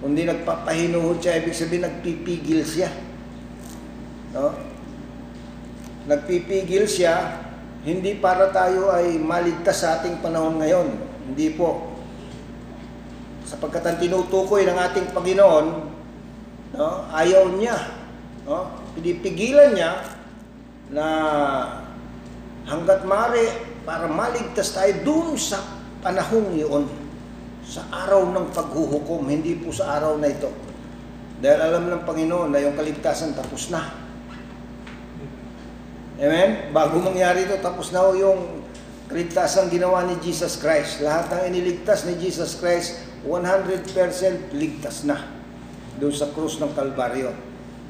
Kundi 0.00 0.24
nagpapahinuhod 0.24 1.20
siya, 1.20 1.44
ibig 1.44 1.52
sabihin 1.52 1.84
nagpipigil 1.84 2.64
siya. 2.64 2.88
No? 4.32 4.56
Nagpipigil 6.08 6.88
siya 6.88 7.36
hindi 7.80 8.16
para 8.20 8.52
tayo 8.52 8.92
ay 8.92 9.16
maligtas 9.16 9.80
sa 9.80 10.00
ating 10.00 10.20
panahon 10.20 10.60
ngayon. 10.60 10.88
Hindi 11.32 11.56
po. 11.56 11.96
Sapagkat 13.48 13.84
ang 13.88 13.98
tinutukoy 14.00 14.68
ng 14.68 14.76
ating 14.76 15.16
Panginoon, 15.16 15.66
no, 16.76 16.88
ayaw 17.12 17.48
niya. 17.56 17.76
No? 18.44 18.68
Pinipigilan 18.96 19.72
niya 19.72 20.00
na 20.92 21.06
hanggat 22.68 23.00
mari 23.08 23.48
para 23.84 24.06
maligtas 24.06 24.72
tayo 24.76 24.92
dun 25.04 25.36
sa 25.36 25.60
panahong 26.04 26.56
iyon. 26.56 26.84
Sa 27.64 27.86
araw 27.86 28.26
ng 28.34 28.50
paghuhukom, 28.50 29.30
hindi 29.30 29.54
po 29.60 29.70
sa 29.70 30.00
araw 30.00 30.18
na 30.18 30.28
ito. 30.32 30.50
Dahil 31.40 31.60
alam 31.60 31.88
ng 31.88 32.02
Panginoon 32.04 32.52
na 32.52 32.60
yung 32.60 32.76
kaligtasan 32.76 33.32
tapos 33.32 33.72
na. 33.72 33.94
Amen? 36.20 36.68
Bago 36.76 37.00
mangyari 37.00 37.48
ito, 37.48 37.56
tapos 37.64 37.96
na 37.96 38.04
yung 38.12 38.60
kaligtasan 39.08 39.72
ginawa 39.72 40.04
ni 40.04 40.20
Jesus 40.20 40.60
Christ. 40.60 41.00
Lahat 41.00 41.32
ng 41.32 41.56
iniligtas 41.56 42.04
ni 42.04 42.14
Jesus 42.20 42.60
Christ, 42.60 43.00
100% 43.24 44.52
ligtas 44.52 45.08
na 45.08 45.16
doon 45.96 46.12
sa 46.12 46.28
krus 46.32 46.60
ng 46.60 46.72
Kalbaryo. 46.76 47.32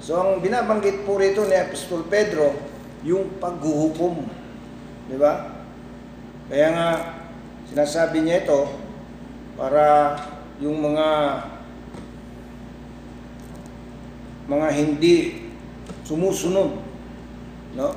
So 0.00 0.16
ang 0.16 0.40
binabanggit 0.40 1.05
po 1.05 1.18
rito 1.18 1.44
ni 1.44 1.59
Apostol 1.59 2.07
Pedro, 2.07 2.57
yung 3.05 3.37
paghuhukom. 3.42 4.24
Di 5.11 5.18
ba? 5.18 5.60
Kaya 6.50 6.68
nga, 6.74 6.88
sinasabi 7.70 8.26
niya 8.26 8.42
ito, 8.42 8.66
para 9.54 10.18
yung 10.58 10.82
mga 10.82 11.08
mga 14.50 14.68
hindi 14.74 15.46
sumusunod 16.02 16.74
no 17.78 17.88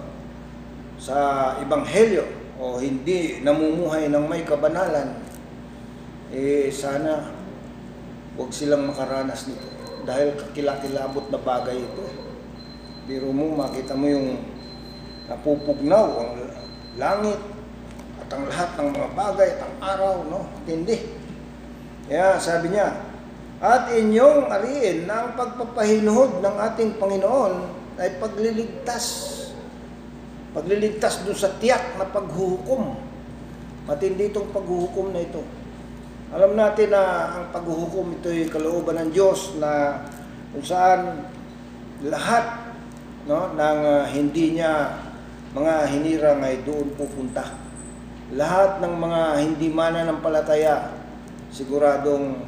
sa 1.01 1.17
ebanghelyo 1.57 2.29
o 2.61 2.77
hindi 2.77 3.41
namumuhay 3.41 4.05
ng 4.05 4.25
may 4.29 4.45
kabanalan 4.45 5.17
eh 6.29 6.69
sana 6.69 7.33
wag 8.33 8.49
silang 8.49 8.89
makaranas 8.89 9.49
nito. 9.49 9.69
Dahil 10.03 10.33
kakilakilabot 10.35 11.29
na 11.29 11.39
bagay 11.39 11.77
ito. 11.77 12.05
Biro 13.05 13.29
mo 13.29 13.53
makita 13.53 13.93
mo 13.93 14.09
yung 14.09 14.41
napupugnaw 15.29 16.07
ang 16.17 16.31
langit 16.97 17.39
ang 18.34 18.50
lahat 18.50 18.69
ng 18.78 18.89
mga 18.91 19.10
bagay 19.13 19.48
at 19.54 19.60
ang 19.62 19.76
araw 19.80 20.13
no 20.28 20.39
tindi 20.65 20.98
kaya 22.10 22.36
sabi 22.41 22.74
niya 22.74 23.13
at 23.63 23.96
inyong 23.96 24.52
ariin 24.52 25.08
na 25.08 25.24
ang 25.24 25.30
pagpapahinuhod 25.39 26.43
ng 26.43 26.56
ating 26.67 27.00
Panginoon 27.00 27.54
ay 27.96 28.19
pagliligtas. 28.19 29.06
Pagliligtas 30.52 31.24
doon 31.24 31.39
sa 31.39 31.56
tiyak 31.63 31.96
na 31.96 32.12
paghuhukom. 32.12 33.00
Matindi 33.88 34.36
itong 34.36 34.52
paghuhukom 34.52 35.15
na 35.15 35.24
ito. 35.24 35.39
Alam 36.36 36.60
natin 36.60 36.91
na 36.91 37.04
ang 37.39 37.46
paghuhukom 37.56 38.19
ito 38.19 38.28
ay 38.28 38.52
kalooban 38.52 39.00
ng 39.00 39.10
Diyos 39.15 39.56
na 39.63 40.04
kung 40.52 40.67
saan 40.67 41.24
lahat 42.04 42.76
no, 43.32 43.56
ng 43.56 43.80
uh, 43.80 44.04
hindi 44.12 44.60
niya 44.60 44.91
mga 45.56 45.88
hinirang 45.88 46.43
ay 46.43 46.60
doon 46.67 46.91
pupunta. 47.00 47.62
Lahat 48.31 48.79
ng 48.79 48.95
mga 48.95 49.21
hindi 49.43 49.67
mananampalataya 49.67 50.95
siguradong 51.51 52.47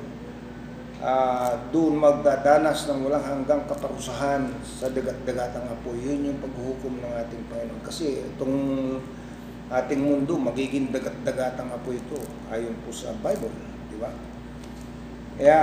uh, 1.04 1.52
doon 1.70 1.94
magdadanas 2.00 2.88
ng 2.90 3.06
walang 3.06 3.22
hanggang 3.22 3.62
kaparusahan 3.68 4.50
sa 4.64 4.88
dagat-dagatang 4.90 5.68
apoy. 5.70 6.00
Yun 6.00 6.32
yung 6.34 6.40
paghuhukom 6.42 7.04
ng 7.04 7.14
ating 7.26 7.44
Panginoon. 7.52 7.82
Kasi 7.84 8.24
itong 8.36 8.58
ating 9.70 10.02
mundo, 10.02 10.38
magiging 10.38 10.94
dagat-dagatang 10.94 11.70
apoy 11.74 11.98
ito 11.98 12.18
ayon 12.50 12.74
po 12.86 12.90
sa 12.94 13.14
Bible. 13.22 13.54
Di 13.90 13.98
ba? 13.98 14.10
Kaya, 15.36 15.60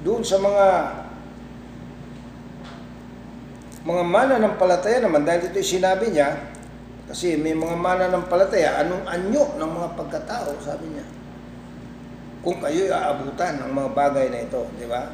doon 0.00 0.24
sa 0.24 0.40
mga 0.40 0.66
mga 3.80 4.04
mana 4.04 4.36
ng 4.36 4.60
palataya 4.60 5.00
naman, 5.00 5.24
dahil 5.24 5.48
ito 5.48 5.60
sinabi 5.64 6.12
niya, 6.12 6.52
kasi 7.10 7.34
may 7.34 7.58
mga 7.58 7.74
mana 7.74 8.06
ng 8.06 8.30
palataya, 8.30 8.86
anong 8.86 9.02
anyo 9.10 9.58
ng 9.58 9.70
mga 9.70 9.88
pagkatao, 9.98 10.54
sabi 10.62 10.94
niya 10.94 11.02
kung 12.40 12.56
kayo'y 12.56 12.88
aabutan 12.88 13.60
ng 13.60 13.70
mga 13.72 13.90
bagay 13.92 14.26
na 14.32 14.40
ito, 14.48 14.64
di 14.80 14.88
ba? 14.88 15.12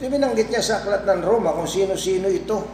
Ito 0.00 0.08
binanggit 0.08 0.48
niya 0.48 0.64
sa 0.64 0.80
aklat 0.80 1.04
ng 1.04 1.20
Roma 1.20 1.52
kung 1.52 1.68
sino-sino 1.68 2.32
ito 2.32 2.64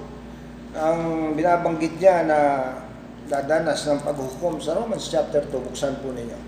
ang 0.79 1.33
binabanggit 1.35 1.99
niya 1.99 2.23
na 2.23 2.39
dadanas 3.27 3.83
ng 3.91 4.01
paghukom 4.07 4.63
sa 4.63 4.79
Romans 4.79 5.03
chapter 5.03 5.43
2. 5.51 5.67
Buksan 5.67 5.99
po 5.99 6.15
ninyo. 6.15 6.39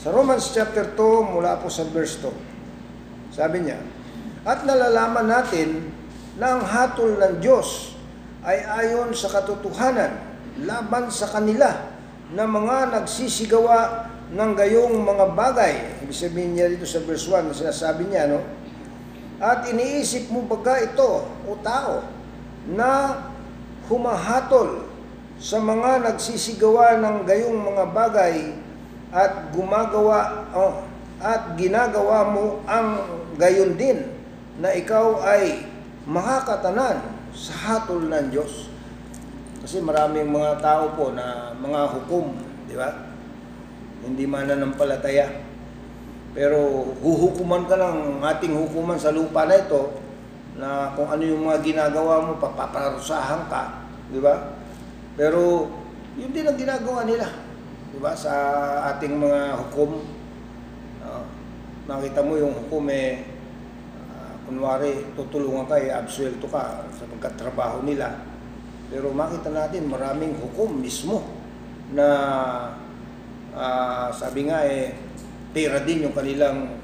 Sa 0.00 0.08
Romans 0.08 0.40
chapter 0.48 0.96
2, 0.96 1.36
mula 1.36 1.60
po 1.60 1.68
sa 1.68 1.84
verse 1.84 2.16
2, 2.24 3.36
sabi 3.36 3.68
niya, 3.68 3.78
At 4.48 4.64
nalalaman 4.64 5.28
natin 5.28 5.92
na 6.40 6.56
ang 6.56 6.62
hatol 6.64 7.18
ng 7.20 7.44
Diyos 7.44 7.92
ay 8.46 8.64
ayon 8.64 9.12
sa 9.12 9.28
katotohanan 9.28 10.27
laban 10.64 11.12
sa 11.12 11.30
kanila 11.30 11.70
na 12.34 12.44
mga 12.44 12.92
nagsisigawa 12.92 14.10
ng 14.28 14.52
gayong 14.52 14.94
mga 15.00 15.26
bagay. 15.32 15.74
Ibig 16.04 16.16
sabihin 16.16 16.52
niya 16.56 16.68
dito 16.68 16.84
sa 16.84 17.00
verse 17.00 17.24
1, 17.24 17.52
sinasabi 17.54 18.08
niya, 18.08 18.28
no? 18.28 18.40
At 19.38 19.70
iniisip 19.70 20.28
mo 20.34 20.44
baga 20.44 20.82
ito, 20.82 21.24
o 21.46 21.50
tao, 21.62 22.04
na 22.68 23.22
humahatol 23.88 24.84
sa 25.38 25.62
mga 25.62 26.04
nagsisigawa 26.04 26.98
ng 27.00 27.16
gayong 27.24 27.56
mga 27.56 27.84
bagay 27.94 28.36
at 29.08 29.48
gumagawa 29.54 30.44
oh, 30.52 30.84
at 31.22 31.56
ginagawa 31.56 32.28
mo 32.28 32.60
ang 32.68 33.00
gayon 33.40 33.78
din 33.78 34.04
na 34.60 34.74
ikaw 34.74 35.22
ay 35.24 35.64
makakatanan 36.04 37.00
sa 37.32 37.52
hatol 37.54 38.04
ng 38.04 38.28
Diyos. 38.28 38.67
Kasi 39.68 39.84
maraming 39.84 40.32
mga 40.32 40.64
tao 40.64 40.96
po 40.96 41.12
na 41.12 41.52
mga 41.52 41.92
hukom, 41.92 42.40
di 42.64 42.72
ba? 42.72 42.88
hindi 44.00 44.24
mananampalataya. 44.24 45.44
Pero 46.32 46.88
huhukuman 47.04 47.68
ka 47.68 47.76
ng 47.76 48.24
ating 48.24 48.56
hukuman 48.56 48.96
sa 48.96 49.12
lupa 49.12 49.44
na 49.44 49.60
ito 49.60 49.92
na 50.56 50.96
kung 50.96 51.12
ano 51.12 51.20
yung 51.20 51.44
mga 51.44 51.60
ginagawa 51.60 52.24
mo, 52.24 52.40
papaparusahan 52.40 53.44
ka, 53.52 53.84
di 54.08 54.16
ba? 54.24 54.56
Pero 55.20 55.68
yun 56.16 56.32
din 56.32 56.48
ang 56.48 56.56
ginagawa 56.56 57.04
nila. 57.04 57.28
di 57.92 58.00
ba? 58.00 58.16
Sa 58.16 58.32
ating 58.96 59.20
mga 59.20 59.52
hukom, 59.52 60.00
ah, 61.04 61.28
nakita 61.84 62.24
mo 62.24 62.40
yung 62.40 62.56
hukom 62.56 62.88
eh, 62.88 63.20
ah, 64.16 64.32
kunwari, 64.48 65.12
tutulungan 65.12 65.68
ka, 65.68 65.76
eh, 65.76 65.92
absuelto 65.92 66.48
ka 66.48 66.88
sa 66.88 67.04
pagkatrabaho 67.04 67.84
nila. 67.84 68.27
Pero 68.88 69.12
makita 69.12 69.52
natin 69.52 69.92
maraming 69.92 70.32
hukom 70.40 70.80
mismo 70.80 71.20
na 71.92 72.08
ah, 73.52 74.08
sabi 74.12 74.48
nga 74.48 74.64
eh, 74.64 74.96
pera 75.52 75.84
din 75.84 76.08
yung 76.08 76.16
kanilang 76.16 76.80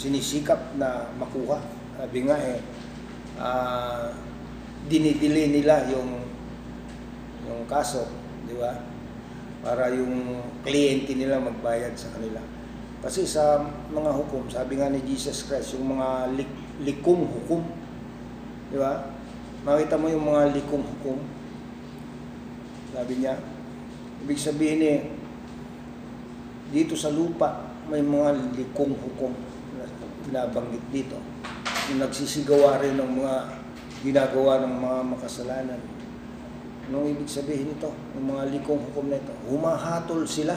sinisikap 0.00 0.78
na 0.80 1.12
makuha. 1.20 1.60
Sabi 2.00 2.18
nga 2.24 2.36
eh, 2.40 2.58
ah, 3.36 4.08
dinidili 4.88 5.52
nila 5.52 5.84
yung 5.92 6.24
yung 7.48 7.64
kaso, 7.68 8.08
di 8.44 8.56
ba? 8.56 8.76
Para 9.64 9.92
yung 9.92 10.44
kliyente 10.64 11.12
nila 11.16 11.40
magbayad 11.40 11.96
sa 11.96 12.12
kanila. 12.12 12.40
Kasi 12.98 13.24
sa 13.24 13.62
mga 13.88 14.10
hukom, 14.10 14.48
sabi 14.52 14.80
nga 14.80 14.92
ni 14.92 15.00
Jesus 15.04 15.46
Christ, 15.48 15.76
yung 15.78 15.96
mga 15.96 16.34
lik, 16.34 16.50
likong 16.84 17.24
hukom, 17.24 17.64
di 18.68 18.76
ba? 18.76 19.17
Makita 19.66 19.98
mo 19.98 20.06
yung 20.06 20.26
mga 20.26 20.54
likong 20.54 20.84
hukom. 20.86 21.18
Sabi 22.94 23.12
niya, 23.18 23.38
ibig 24.22 24.38
sabihin 24.38 24.82
eh, 24.82 24.98
dito 26.70 26.94
sa 26.94 27.10
lupa, 27.10 27.74
may 27.88 28.04
mga 28.04 28.36
likong 28.54 28.94
hukom 28.94 29.34
na 29.74 29.84
binabanggit 30.28 30.84
dito. 30.92 31.16
Yung 31.88 32.04
nagsisigawa 32.04 32.78
rin 32.84 33.00
ng 33.00 33.10
mga 33.18 33.34
ginagawa 34.04 34.62
ng 34.62 34.74
mga 34.78 34.98
makasalanan. 35.16 35.80
Anong 36.88 37.16
ibig 37.16 37.28
sabihin 37.28 37.72
nito? 37.72 37.92
Ng 38.16 38.24
mga 38.24 38.42
likong 38.54 38.80
hukom 38.88 39.12
na 39.12 39.20
ito. 39.20 39.34
Humahatol 39.48 40.24
sila. 40.24 40.56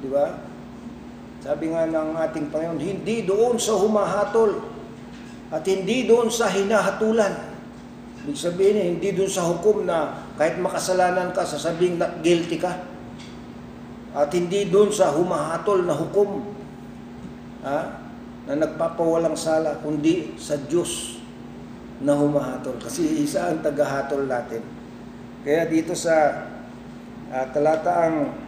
Di 0.00 0.08
ba? 0.08 0.38
Sabi 1.42 1.74
nga 1.74 1.90
ng 1.90 2.14
ating 2.14 2.54
Panginoon, 2.54 2.78
hindi 2.78 3.26
doon 3.26 3.58
sa 3.58 3.74
humahatol 3.74 4.62
at 5.50 5.66
hindi 5.66 6.06
doon 6.06 6.30
sa 6.30 6.46
hinahatulan. 6.48 7.51
Ibig 8.22 8.38
sabihin, 8.38 8.76
eh, 8.78 8.86
hindi 8.94 9.10
doon 9.18 9.26
sa 9.26 9.50
hukom 9.50 9.82
na 9.82 10.30
kahit 10.38 10.54
makasalanan 10.62 11.34
ka, 11.34 11.42
sasabing 11.42 11.98
na 11.98 12.06
guilty 12.22 12.54
ka. 12.54 12.70
At 14.14 14.30
hindi 14.30 14.70
doon 14.70 14.94
sa 14.94 15.10
humahatol 15.10 15.82
na 15.82 15.98
hukom 15.98 16.46
ha, 17.66 17.98
na 18.46 18.54
nagpapawalang 18.54 19.34
sala, 19.34 19.82
kundi 19.82 20.38
sa 20.38 20.54
Diyos 20.54 21.18
na 21.98 22.14
humahatol. 22.14 22.78
Kasi 22.78 23.26
isa 23.26 23.50
ang 23.50 23.58
tagahatol 23.58 24.30
natin. 24.30 24.62
Kaya 25.42 25.66
dito 25.66 25.98
sa 25.98 26.46
uh, 27.26 27.46
talataang 27.50 28.38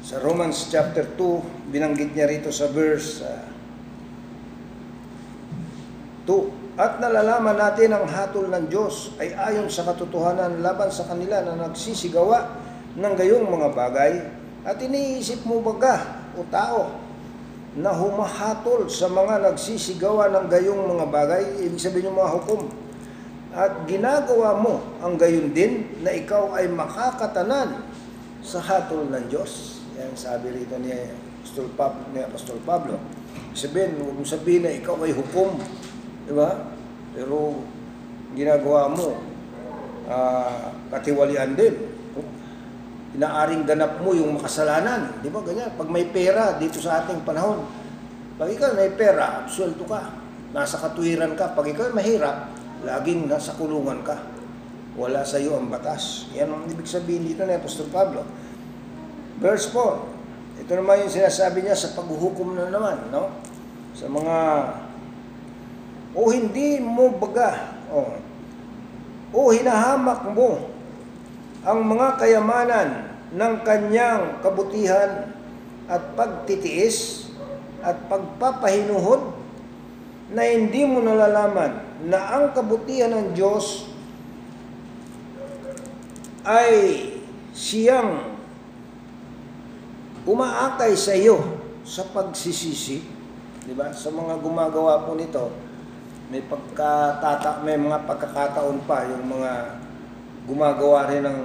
sa 0.00 0.16
Romans 0.24 0.56
chapter 0.72 1.04
2, 1.18 1.74
binanggit 1.74 2.16
niya 2.16 2.24
rito 2.24 2.48
sa 2.48 2.72
verse 2.72 3.20
uh, 3.20 3.44
2. 6.24 6.65
At 6.76 7.00
nalalaman 7.00 7.56
natin 7.56 7.96
ang 7.96 8.04
hatol 8.04 8.52
ng 8.52 8.68
Diyos 8.68 9.16
ay 9.16 9.32
ayon 9.32 9.72
sa 9.72 9.88
katotohanan 9.88 10.60
laban 10.60 10.92
sa 10.92 11.08
kanila 11.08 11.40
na 11.40 11.56
nagsisigawa 11.56 12.52
ng 13.00 13.14
gayong 13.16 13.48
mga 13.48 13.68
bagay 13.72 14.12
at 14.60 14.76
iniisip 14.84 15.48
mo 15.48 15.64
baga 15.64 16.28
o 16.36 16.44
tao 16.52 16.92
na 17.76 17.96
humahatol 17.96 18.88
sa 18.92 19.08
mga 19.08 19.48
nagsisigawa 19.48 20.32
ng 20.32 20.46
gayong 20.48 20.84
mga 20.96 21.06
bagay, 21.12 21.42
ibig 21.64 21.80
sabihin 21.80 22.12
yung 22.12 22.20
mga 22.20 22.32
hukom, 22.40 22.62
at 23.56 23.84
ginagawa 23.88 24.60
mo 24.60 24.80
ang 25.00 25.16
gayon 25.16 25.52
din 25.56 25.96
na 26.04 26.12
ikaw 26.12 26.56
ay 26.56 26.68
makakatanan 26.68 27.84
sa 28.44 28.60
hatol 28.60 29.08
ng 29.08 29.32
Diyos. 29.32 29.80
Yan 29.96 30.12
sabi 30.12 30.52
rito 30.52 30.76
ni 30.76 30.92
Apostol 30.92 31.72
Pablo. 31.72 32.04
Ni 32.12 32.20
Apostol 32.20 32.60
Pablo. 32.68 33.00
Sabihin, 33.56 33.96
huwag 33.96 34.20
mo 34.20 34.24
sabihin 34.28 34.68
na 34.68 34.72
ikaw 34.76 35.00
ay 35.00 35.16
hukom. 35.16 35.56
Di 36.26 36.32
ba? 36.34 36.50
Pero 37.14 37.62
ginagawa 38.34 38.90
mo, 38.90 39.14
uh, 40.10 40.66
katiwalian 40.90 41.54
din. 41.54 41.74
Inaaring 43.16 43.64
ganap 43.64 44.02
mo 44.02 44.12
yung 44.12 44.36
makasalanan. 44.36 45.22
Di 45.22 45.30
ba 45.30 45.40
ganyan? 45.40 45.72
Pag 45.78 45.88
may 45.88 46.10
pera 46.10 46.58
dito 46.58 46.82
sa 46.82 47.06
ating 47.06 47.22
panahon, 47.22 47.64
pag 48.36 48.52
ikaw 48.52 48.76
may 48.76 48.92
pera, 48.92 49.46
absuelto 49.46 49.88
ka. 49.88 50.12
Nasa 50.52 50.76
katuwiran 50.76 51.32
ka. 51.38 51.56
Pag 51.56 51.72
ikaw 51.72 51.94
mahirap, 51.94 52.52
laging 52.84 53.30
nasa 53.30 53.56
kulungan 53.56 54.04
ka. 54.04 54.20
Wala 54.96 55.24
sa 55.24 55.40
iyo 55.40 55.56
ang 55.56 55.72
batas. 55.72 56.28
Yan 56.36 56.52
ang 56.52 56.64
ibig 56.68 56.88
sabihin 56.88 57.24
dito 57.24 57.44
ni 57.44 57.56
Apostol 57.56 57.88
Pablo. 57.88 58.24
Verse 59.40 59.68
4. 59.72 60.64
Ito 60.64 60.72
naman 60.72 61.04
yung 61.04 61.12
sinasabi 61.12 61.64
niya 61.64 61.76
sa 61.76 61.92
paghuhukom 61.92 62.56
na 62.56 62.72
naman, 62.72 63.12
no? 63.12 63.28
Sa 63.92 64.08
mga 64.08 64.36
o 66.16 66.32
hindi 66.32 66.80
mo 66.80 67.12
baga 67.12 67.76
o, 67.92 68.16
o 69.36 69.52
hinahamak 69.52 70.32
mo 70.32 70.72
ang 71.60 71.84
mga 71.84 72.16
kayamanan 72.16 72.88
ng 73.36 73.54
kanyang 73.60 74.40
kabutihan 74.40 75.28
at 75.92 76.02
pagtitiis 76.16 77.28
at 77.84 78.00
pagpapahinuhod 78.08 79.36
na 80.32 80.42
hindi 80.42 80.88
mo 80.88 81.04
nalalaman 81.04 81.84
na 82.08 82.18
ang 82.32 82.56
kabutihan 82.56 83.12
ng 83.12 83.26
Diyos 83.36 83.86
ay 86.46 87.12
siyang 87.52 88.24
umaakay 90.26 90.94
sa 90.98 91.14
iyo 91.14 91.62
sa 91.86 92.02
pagsisisi, 92.10 92.98
di 93.62 93.74
ba? 93.74 93.94
Sa 93.94 94.10
mga 94.10 94.42
gumagawa 94.42 95.06
po 95.06 95.14
nito, 95.14 95.65
may 96.26 96.42
pagkatata, 96.42 97.62
may 97.62 97.78
mga 97.78 98.02
pagkakataon 98.02 98.82
pa 98.82 99.06
yung 99.06 99.30
mga 99.30 99.52
gumagawa 100.46 101.06
rin 101.06 101.22
ng 101.22 101.38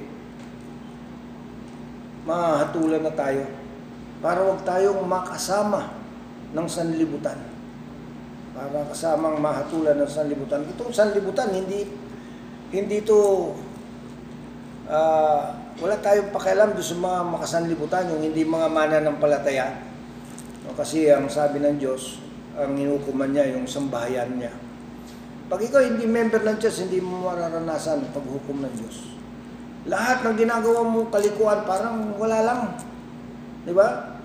mahatulan 2.25 3.05
na 3.05 3.13
tayo. 3.13 3.45
Para 4.25 4.41
wag 4.41 4.65
tayong 4.65 5.05
makasama 5.05 5.93
ng 6.57 6.67
sanlibutan. 6.69 7.37
Para 8.57 8.89
kasamang 8.89 9.37
mahatulan 9.37 10.01
ng 10.01 10.09
sanlibutan. 10.09 10.65
Itong 10.65 10.93
sanlibutan, 10.93 11.53
hindi, 11.53 11.85
hindi 12.73 12.99
to, 13.05 13.53
ah, 14.89 15.53
wala 15.77 15.97
tayong 16.01 16.33
pakialam 16.33 16.73
doon 16.73 16.87
sa 16.87 16.97
mga 16.97 17.19
makasanlibutan, 17.35 18.09
yung 18.15 18.23
hindi 18.25 18.47
mga 18.47 18.69
mananampalataya. 18.73 19.75
No, 20.65 20.73
kasi 20.73 21.13
ang 21.13 21.29
sabi 21.29 21.61
ng 21.61 21.77
Diyos, 21.77 22.23
ang 22.57 22.79
hinukuman 22.79 23.29
niya, 23.29 23.53
yung 23.53 23.69
sambahayan 23.69 24.39
niya. 24.39 24.55
Pag 25.51 25.61
ikaw 25.61 25.85
hindi 25.85 26.09
member 26.09 26.41
ng 26.41 26.57
Diyos, 26.57 26.81
hindi 26.81 27.03
mo 27.05 27.29
mararanasan 27.29 28.15
paghukom 28.17 28.65
ng 28.65 28.75
Diyos. 28.81 29.14
Lahat 29.85 30.25
ng 30.25 30.37
ginagawa 30.41 30.81
mong 30.81 31.13
kalikuan, 31.13 31.61
parang 31.69 32.17
wala 32.17 32.39
lang. 32.41 32.61
Di 33.69 33.73
ba? 33.77 34.17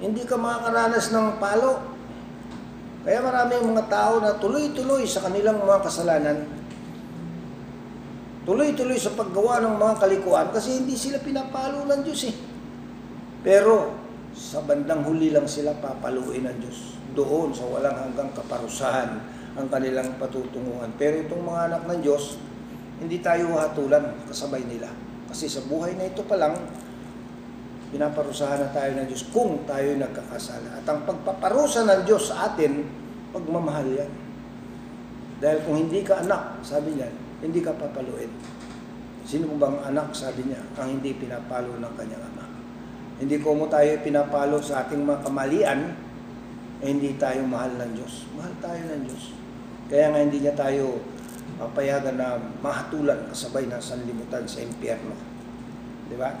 Hindi 0.00 0.24
ka 0.28 0.36
makakaranas 0.36 1.12
ng 1.12 1.40
palo. 1.40 1.72
Kaya 3.00 3.24
maraming 3.24 3.72
mga 3.72 3.88
tao 3.88 4.20
na 4.20 4.36
tuloy-tuloy 4.36 5.08
sa 5.08 5.24
kanilang 5.24 5.56
mga 5.56 5.80
kasalanan. 5.80 6.38
Tuloy-tuloy 8.44 9.00
sa 9.00 9.16
paggawa 9.16 9.64
ng 9.64 9.76
mga 9.80 9.94
kalikuan 10.00 10.48
kasi 10.52 10.84
hindi 10.84 10.96
sila 10.96 11.20
pinapalo 11.20 11.84
ng 11.88 12.00
Diyos 12.04 12.22
eh. 12.28 12.36
Pero 13.40 13.96
sa 14.36 14.60
bandang 14.60 15.04
huli 15.08 15.32
lang 15.32 15.48
sila 15.48 15.76
papaluin 15.80 16.44
ng 16.44 16.56
Diyos. 16.60 17.00
Doon 17.16 17.56
sa 17.56 17.64
walang 17.68 17.96
hanggang 17.96 18.32
kaparusahan 18.36 19.16
ang 19.56 19.66
kanilang 19.72 20.16
patutunguhan. 20.20 20.92
Pero 21.00 21.24
itong 21.24 21.40
mga 21.40 21.60
anak 21.72 21.82
ng 21.88 22.00
Diyos, 22.04 22.36
hindi 23.00 23.24
tayo 23.24 23.56
hatulan 23.56 24.12
kasabay 24.28 24.60
nila. 24.68 24.92
Kasi 25.32 25.48
sa 25.48 25.64
buhay 25.64 25.96
na 25.96 26.06
ito 26.06 26.20
pa 26.28 26.36
lang, 26.36 26.52
pinaparusahan 27.90 28.60
na 28.60 28.70
tayo 28.70 28.92
ng 29.00 29.06
Diyos 29.08 29.24
kung 29.32 29.64
tayo 29.64 29.96
nagkakasala. 29.96 30.78
At 30.78 30.86
ang 30.86 31.08
pagpaparusa 31.08 31.88
ng 31.88 32.00
Diyos 32.06 32.30
sa 32.30 32.52
atin, 32.52 32.86
pagmamahal 33.32 33.88
yan. 33.88 34.12
Dahil 35.40 35.58
kung 35.64 35.76
hindi 35.80 36.04
ka 36.04 36.20
anak, 36.22 36.60
sabi 36.60 37.00
niya, 37.00 37.08
hindi 37.40 37.64
ka 37.64 37.72
papaluin. 37.72 38.28
Sino 39.24 39.48
bang 39.56 39.80
anak, 39.80 40.12
sabi 40.12 40.44
niya, 40.44 40.60
ang 40.76 41.00
hindi 41.00 41.16
pinapalo 41.16 41.80
ng 41.80 41.92
kanyang 41.96 42.24
ama. 42.34 42.44
Hindi 43.20 43.36
ko 43.40 43.56
mo 43.56 43.64
tayo 43.68 43.96
pinapalo 44.04 44.60
sa 44.60 44.84
ating 44.84 45.00
mga 45.00 45.24
kamalian, 45.24 45.80
eh 46.80 46.88
hindi 46.88 47.16
tayo 47.16 47.44
mahal 47.44 47.72
ng 47.76 47.90
Diyos. 47.96 48.28
Mahal 48.36 48.54
tayo 48.60 48.80
ng 48.92 49.02
Diyos. 49.08 49.24
Kaya 49.90 50.12
nga 50.12 50.20
hindi 50.22 50.38
niya 50.40 50.54
tayo 50.56 51.00
papayagan 51.60 52.16
na 52.16 52.40
mahatulan 52.64 53.28
kasabay 53.28 53.68
ng 53.68 53.82
sanlibutan 53.84 54.48
sa 54.48 54.64
impyerno. 54.64 55.12
Di 56.08 56.16
ba? 56.16 56.32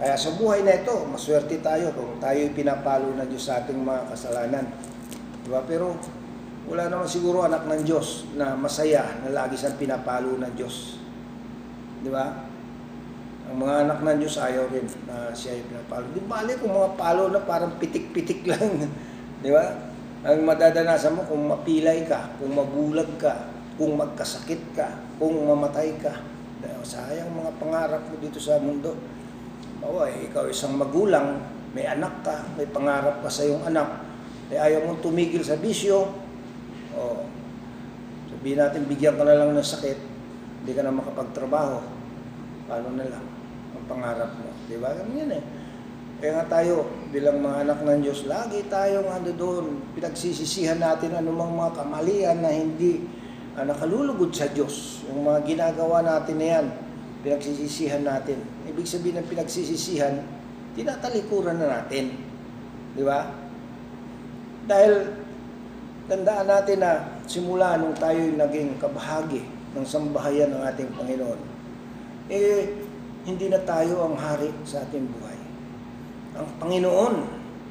Kaya 0.00 0.16
sa 0.16 0.32
buhay 0.32 0.64
na 0.64 0.80
ito, 0.80 0.94
maswerte 1.04 1.60
tayo 1.60 1.92
kung 1.92 2.16
tayo 2.16 2.48
pinapalo 2.56 3.12
ng 3.12 3.28
Diyos 3.28 3.44
sa 3.44 3.60
ating 3.60 3.84
mga 3.84 4.08
kasalanan. 4.08 4.64
Di 5.44 5.48
ba? 5.52 5.60
Pero 5.68 5.92
wala 6.64 6.88
naman 6.88 7.04
siguro 7.04 7.44
anak 7.44 7.68
ng 7.68 7.84
Diyos 7.84 8.24
na 8.32 8.56
masaya 8.56 9.04
na 9.20 9.44
lagi 9.44 9.60
siyang 9.60 9.76
pinapalo 9.76 10.40
ng 10.40 10.52
Diyos. 10.56 10.96
Di 12.00 12.08
ba? 12.08 12.48
Ang 13.48 13.56
mga 13.60 13.74
anak 13.88 13.98
ng 14.04 14.16
Diyos 14.24 14.36
ayaw 14.40 14.72
rin 14.72 14.88
na 15.04 15.32
siya 15.36 15.56
yung 15.60 15.68
pinapalo. 15.68 16.04
Di 16.16 16.20
bali 16.24 16.52
kung 16.56 16.72
mga 16.72 16.96
palo 16.96 17.28
na 17.28 17.40
parang 17.44 17.76
pitik-pitik 17.76 18.48
lang. 18.48 18.88
Di 19.44 19.50
ba? 19.52 19.66
Ang 20.26 20.42
madadanasan 20.42 21.14
mo 21.14 21.22
kung 21.26 21.46
mapilay 21.46 22.02
ka, 22.02 22.34
kung 22.42 22.50
mabulag 22.50 23.06
ka, 23.22 23.57
kung 23.78 23.94
magkasakit 23.94 24.74
ka, 24.74 24.98
kung 25.22 25.38
mamatay 25.46 25.94
ka. 26.02 26.18
Sayang 26.82 27.30
mga 27.30 27.54
pangarap 27.62 28.02
mo 28.10 28.18
dito 28.18 28.42
sa 28.42 28.58
mundo. 28.58 28.98
Bawa, 29.78 30.10
eh, 30.10 30.26
ikaw 30.26 30.50
isang 30.50 30.74
magulang, 30.74 31.38
may 31.70 31.86
anak 31.86 32.26
ka, 32.26 32.42
may 32.58 32.66
pangarap 32.66 33.22
ka 33.22 33.30
sa 33.30 33.46
iyong 33.46 33.62
anak, 33.62 34.02
eh, 34.50 34.58
ayaw 34.58 34.88
mong 34.88 35.04
tumigil 35.04 35.44
sa 35.44 35.54
bisyo, 35.54 36.10
o 36.96 37.22
sabihin 38.32 38.58
natin, 38.58 38.88
bigyan 38.88 39.14
ka 39.14 39.22
na 39.22 39.38
lang 39.38 39.54
ng 39.54 39.62
sakit, 39.62 39.98
hindi 40.64 40.72
ka 40.74 40.82
na 40.82 40.98
makapagtrabaho, 40.98 41.78
paano 42.66 42.88
na 42.98 43.06
lang 43.06 43.24
ang 43.76 43.84
pangarap 43.86 44.32
mo? 44.34 44.50
Di 44.66 44.80
ba? 44.80 44.96
Ganun 44.96 45.14
yan 45.14 45.32
eh. 45.38 45.44
Kaya 46.18 46.42
nga 46.42 46.58
tayo, 46.58 46.90
bilang 47.14 47.38
mga 47.38 47.68
anak 47.68 47.78
ng 47.84 48.00
Diyos, 48.02 48.26
lagi 48.26 48.66
tayong 48.66 49.06
ano 49.06 49.30
doon, 49.30 49.94
pinagsisisihan 49.94 50.82
natin 50.82 51.14
anumang 51.14 51.54
mga 51.54 51.84
kamalian 51.84 52.42
na 52.42 52.50
hindi 52.50 53.06
ah, 53.58 53.66
nakalulugod 53.66 54.30
sa 54.30 54.46
Diyos. 54.46 55.02
Yung 55.10 55.26
mga 55.26 55.42
ginagawa 55.42 56.06
natin 56.06 56.38
na 56.38 56.46
yan, 56.46 56.66
pinagsisisihan 57.26 58.06
natin. 58.06 58.38
Ibig 58.70 58.86
sabihin 58.86 59.18
ng 59.18 59.26
pinagsisisihan, 59.26 60.22
tinatalikuran 60.78 61.58
na 61.58 61.82
natin. 61.82 62.14
Di 62.94 63.02
ba? 63.02 63.26
Dahil 64.70 65.10
tandaan 66.06 66.46
natin 66.46 66.78
na 66.78 66.92
simula 67.26 67.74
nung 67.74 67.98
tayo 67.98 68.22
naging 68.38 68.78
kabahagi 68.78 69.42
ng 69.74 69.84
sambahayan 69.84 70.54
ng 70.54 70.62
ating 70.62 70.90
Panginoon, 70.94 71.40
eh, 72.30 72.78
hindi 73.26 73.46
na 73.50 73.60
tayo 73.66 74.06
ang 74.06 74.14
hari 74.16 74.54
sa 74.62 74.86
ating 74.86 75.04
buhay. 75.04 75.38
Ang 76.38 76.48
Panginoon 76.62 77.14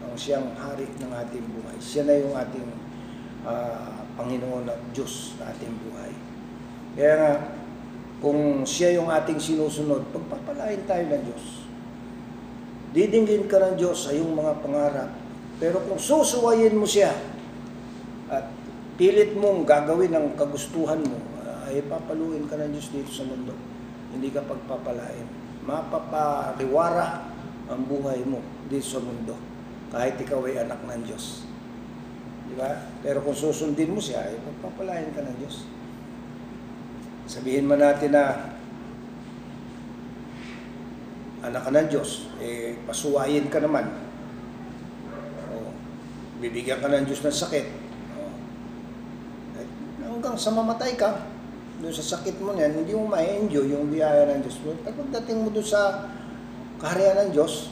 ang 0.03 0.13
siyang 0.13 0.49
hari 0.57 0.85
ng 0.97 1.11
ating 1.13 1.45
buhay. 1.45 1.77
Siya 1.81 2.05
na 2.05 2.13
yung 2.17 2.33
ating 2.33 2.67
ah, 3.45 3.96
Panginoon 4.17 4.65
at 4.65 4.81
Diyos 4.91 5.37
sa 5.37 5.53
ating 5.53 5.71
buhay. 5.87 6.11
Kaya 6.97 7.13
nga, 7.21 7.33
kung 8.17 8.65
siya 8.65 8.97
yung 8.97 9.13
ating 9.13 9.37
sinusunod, 9.37 10.09
pagpapalain 10.09 10.81
tayo 10.89 11.05
ng 11.05 11.23
Diyos. 11.23 11.45
Didinggin 12.97 13.45
ka 13.45 13.61
ng 13.61 13.77
Diyos 13.77 14.09
sa 14.09 14.11
iyong 14.11 14.33
mga 14.33 14.53
pangarap. 14.65 15.11
Pero 15.61 15.77
kung 15.85 16.01
susuwayin 16.01 16.73
mo 16.73 16.89
siya 16.89 17.13
at 18.29 18.49
pilit 18.97 19.37
mong 19.37 19.69
gagawin 19.69 20.13
ang 20.17 20.33
kagustuhan 20.33 21.01
mo, 21.05 21.17
ay 21.69 21.85
papaluin 21.85 22.49
ka 22.49 22.57
ng 22.57 22.73
Diyos 22.73 22.89
dito 22.89 23.11
sa 23.13 23.27
mundo. 23.27 23.53
Hindi 24.09 24.33
ka 24.33 24.41
pagpapalain. 24.49 25.27
Mapapariwara 25.67 27.27
ang 27.69 27.81
buhay 27.85 28.23
mo 28.25 28.41
dito 28.71 28.97
sa 28.97 28.99
mundo. 29.03 29.35
Kahit 29.93 30.17
ikaw 30.19 30.41
ay 30.47 30.63
anak 30.63 30.79
ng 30.83 31.01
Diyos. 31.05 31.46
Di 32.47 32.55
ba? 32.55 32.87
Pero 33.03 33.19
kung 33.23 33.35
susundin 33.35 33.91
mo 33.91 33.99
siya, 33.99 34.23
ay 34.23 34.39
pagpapalain 34.39 35.11
ka 35.11 35.21
ng 35.23 35.37
Diyos. 35.39 35.67
Sabihin 37.27 37.67
man 37.67 37.83
natin 37.83 38.15
na 38.15 38.55
anak 41.43 41.63
ka 41.67 41.71
ng 41.71 41.87
Diyos, 41.91 42.31
eh, 42.39 42.79
pasuwayin 42.87 43.51
ka 43.51 43.59
naman. 43.59 43.91
O, 45.51 45.75
bibigyan 46.39 46.79
ka 46.79 46.87
ng 46.87 47.03
Diyos 47.03 47.23
ng 47.23 47.35
sakit. 47.35 47.67
O, 48.15 48.31
eh, 49.59 49.67
hanggang 50.07 50.39
sa 50.39 50.55
mamatay 50.55 50.95
ka, 50.95 51.27
doon 51.77 51.93
sa 51.93 52.17
sakit 52.17 52.41
mo 52.41 52.57
niyan, 52.57 52.73
hindi 52.73 52.97
mo 52.97 53.05
ma-enjoy 53.05 53.69
yung 53.69 53.93
biyaya 53.93 54.25
ng 54.33 54.41
Diyos. 54.41 54.57
At 54.81 54.97
pagdating 54.97 55.45
mo 55.45 55.53
doon 55.53 55.67
sa 55.67 56.09
kaharian 56.81 57.27
ng 57.27 57.31
Diyos, 57.37 57.69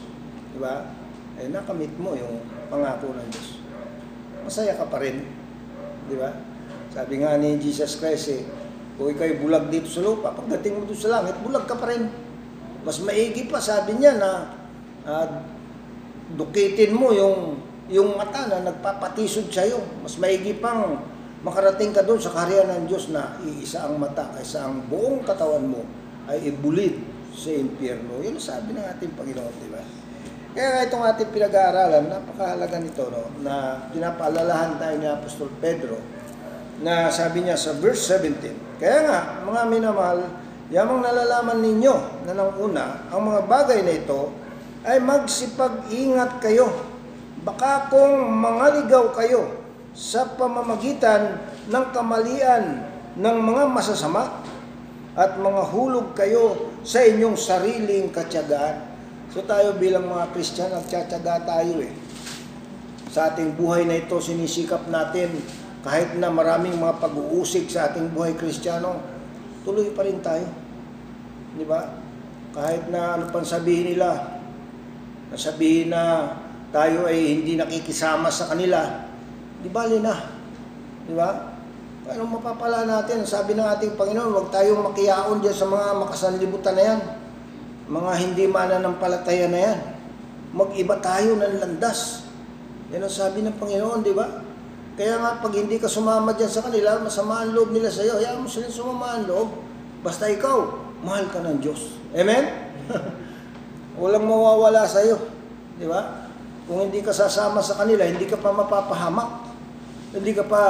di 0.53 0.59
ba? 0.61 0.93
Eh, 1.41 1.49
nakamit 1.49 1.91
mo 1.97 2.13
yung 2.13 2.43
pangako 2.69 3.17
ng 3.17 3.27
Diyos. 3.33 3.54
Masaya 4.45 4.77
ka 4.77 4.85
pa 4.85 5.01
rin. 5.01 5.25
Di 6.05 6.15
ba? 6.15 6.29
Sabi 6.93 7.19
nga 7.19 7.35
ni 7.35 7.57
Jesus 7.57 7.97
Christ 7.97 8.31
eh, 8.31 8.41
kung 8.95 9.11
ikaw'y 9.11 9.41
bulag 9.41 9.67
dito 9.67 9.91
sa 9.91 10.05
lupa, 10.05 10.31
pagdating 10.31 10.79
mo 10.79 10.87
doon 10.87 10.95
sa 10.95 11.19
langit, 11.19 11.35
bulag 11.43 11.67
ka 11.67 11.75
pa 11.75 11.91
rin. 11.91 12.07
Mas 12.85 13.01
maigi 13.01 13.49
pa, 13.49 13.59
sabi 13.59 13.97
niya 13.97 14.15
na 14.15 14.55
ah, 15.03 15.43
dukitin 16.37 16.93
mo 16.95 17.11
yung 17.11 17.59
yung 17.85 18.17
mata 18.17 18.49
na 18.49 18.65
nagpapatisod 18.65 19.49
sa 19.49 19.65
iyo. 19.65 19.81
Mas 20.01 20.17
maigi 20.17 20.57
pang 20.57 21.01
makarating 21.45 21.93
ka 21.93 22.01
doon 22.01 22.17
sa 22.17 22.33
kaharian 22.33 22.65
ng 22.69 22.83
Diyos 22.89 23.13
na 23.13 23.37
iisa 23.45 23.85
ang 23.85 24.01
mata 24.01 24.33
kaysa 24.33 24.65
ang 24.65 24.89
buong 24.89 25.21
katawan 25.21 25.61
mo 25.61 25.81
ay 26.25 26.49
ibulid 26.49 26.97
sa 27.29 27.53
impyerno. 27.53 28.23
Yun 28.25 28.41
sabi 28.41 28.73
ng 28.73 28.81
ating 28.81 29.13
Panginoon, 29.13 29.53
di 29.61 29.69
ba? 29.69 29.83
Kaya 30.55 30.87
itong 30.87 31.03
ating 31.03 31.35
pinag-aaralan, 31.35 32.07
napakahalaga 32.07 32.79
nito, 32.79 33.11
no, 33.11 33.27
na 33.43 33.85
pinapaalalahan 33.91 34.79
tayo 34.79 34.95
ni 34.95 35.03
Apostol 35.03 35.51
Pedro 35.59 35.99
na 36.79 37.11
sabi 37.11 37.43
niya 37.43 37.59
sa 37.59 37.75
verse 37.75 38.07
17, 38.07 38.79
Kaya 38.79 39.03
nga, 39.03 39.19
mga 39.43 39.61
minamahal, 39.67 40.23
yamang 40.71 41.03
nalalaman 41.03 41.59
ninyo 41.59 42.23
na 42.23 42.31
nang 42.31 42.55
una, 42.55 43.03
ang 43.11 43.27
mga 43.27 43.41
bagay 43.51 43.83
na 43.83 43.99
ito 43.99 44.31
ay 44.87 45.03
magsipag-ingat 45.03 46.39
kayo. 46.39 46.71
Baka 47.43 47.91
kung 47.91 48.15
mangaligaw 48.39 49.11
kayo 49.11 49.59
sa 49.91 50.23
pamamagitan 50.39 51.35
ng 51.67 51.85
kamalian 51.91 52.79
ng 53.19 53.37
mga 53.43 53.63
masasama 53.75 54.39
at 55.19 55.35
mga 55.35 55.63
hulog 55.67 56.15
kayo 56.15 56.71
sa 56.87 57.03
inyong 57.03 57.35
sariling 57.35 58.07
katyagaan. 58.07 58.94
So 59.35 59.43
tayo 59.43 59.75
bilang 59.75 60.07
mga 60.07 60.31
Kristyan, 60.31 60.71
nagtsatsaga 60.71 61.43
tayo 61.43 61.83
eh. 61.83 61.91
Sa 63.11 63.27
ating 63.27 63.59
buhay 63.59 63.83
na 63.83 63.99
ito, 63.99 64.15
sinisikap 64.15 64.87
natin 64.87 65.35
kahit 65.83 66.15
na 66.15 66.31
maraming 66.31 66.79
mga 66.79 67.03
pag-uusig 67.03 67.67
sa 67.67 67.91
ating 67.91 68.15
buhay 68.15 68.31
kristyano, 68.39 68.95
tuloy 69.67 69.91
pa 69.91 70.07
rin 70.07 70.23
tayo. 70.23 70.47
Di 71.51 71.67
ba? 71.67 71.99
Kahit 72.55 72.87
na 72.87 73.19
ano 73.19 73.27
pang 73.27 73.43
sabihin 73.43 73.91
nila, 73.91 74.39
na 75.27 75.35
sabihin 75.35 75.91
na 75.91 76.31
tayo 76.71 77.03
ay 77.03 77.43
hindi 77.43 77.59
nakikisama 77.59 78.31
sa 78.31 78.47
kanila, 78.55 79.03
di 79.59 79.67
bali 79.67 79.99
na. 79.99 80.15
Di 81.03 81.11
ba? 81.11 81.59
Anong 82.07 82.39
mapapala 82.39 82.87
natin? 82.87 83.27
Sabi 83.27 83.51
ng 83.51 83.67
ating 83.67 83.99
Panginoon, 83.99 84.31
huwag 84.31 84.49
tayong 84.55 84.79
makiyaon 84.79 85.43
dyan 85.43 85.59
sa 85.59 85.67
mga 85.67 85.87
makasanlibutan 86.07 86.71
na 86.71 86.83
yan. 86.87 87.24
Mga 87.85 88.11
hindi 88.17 88.43
mananampalataya 88.49 89.45
na 89.49 89.59
yan. 89.61 89.79
Mag-iba 90.55 90.97
tayo 90.97 91.37
ng 91.37 91.53
landas. 91.61 92.25
Yan 92.89 93.05
ang 93.05 93.13
sabi 93.13 93.45
ng 93.45 93.57
Panginoon, 93.61 94.01
di 94.01 94.13
ba? 94.13 94.41
Kaya 94.95 95.19
nga, 95.19 95.31
pag 95.43 95.53
hindi 95.53 95.75
ka 95.75 95.91
sumama 95.91 96.31
dyan 96.33 96.49
sa 96.49 96.63
kanila, 96.65 96.97
masama 97.03 97.43
ang 97.43 97.51
loob 97.51 97.75
nila 97.75 97.91
sa 97.91 98.01
iyo. 98.01 98.15
Hayaan 98.15 98.41
mo 98.41 98.47
sila 98.47 98.71
sumama 98.71 99.19
ang 99.19 99.27
loob. 99.27 99.49
Basta 100.01 100.31
ikaw, 100.31 100.71
mahal 101.03 101.27
ka 101.29 101.43
ng 101.43 101.59
Diyos. 101.59 101.99
Amen? 102.15 102.47
Walang 104.01 104.25
mawawala 104.25 104.87
sa 104.87 105.03
iyo. 105.03 105.19
Di 105.75 105.85
ba? 105.85 106.31
Kung 106.65 106.89
hindi 106.89 107.03
ka 107.05 107.13
sasama 107.13 107.61
sa 107.61 107.77
kanila, 107.77 108.07
hindi 108.07 108.25
ka 108.25 108.39
pa 108.39 108.49
mapapahamak. 108.49 109.53
Hindi 110.15 110.31
ka 110.33 110.47
pa 110.47 110.61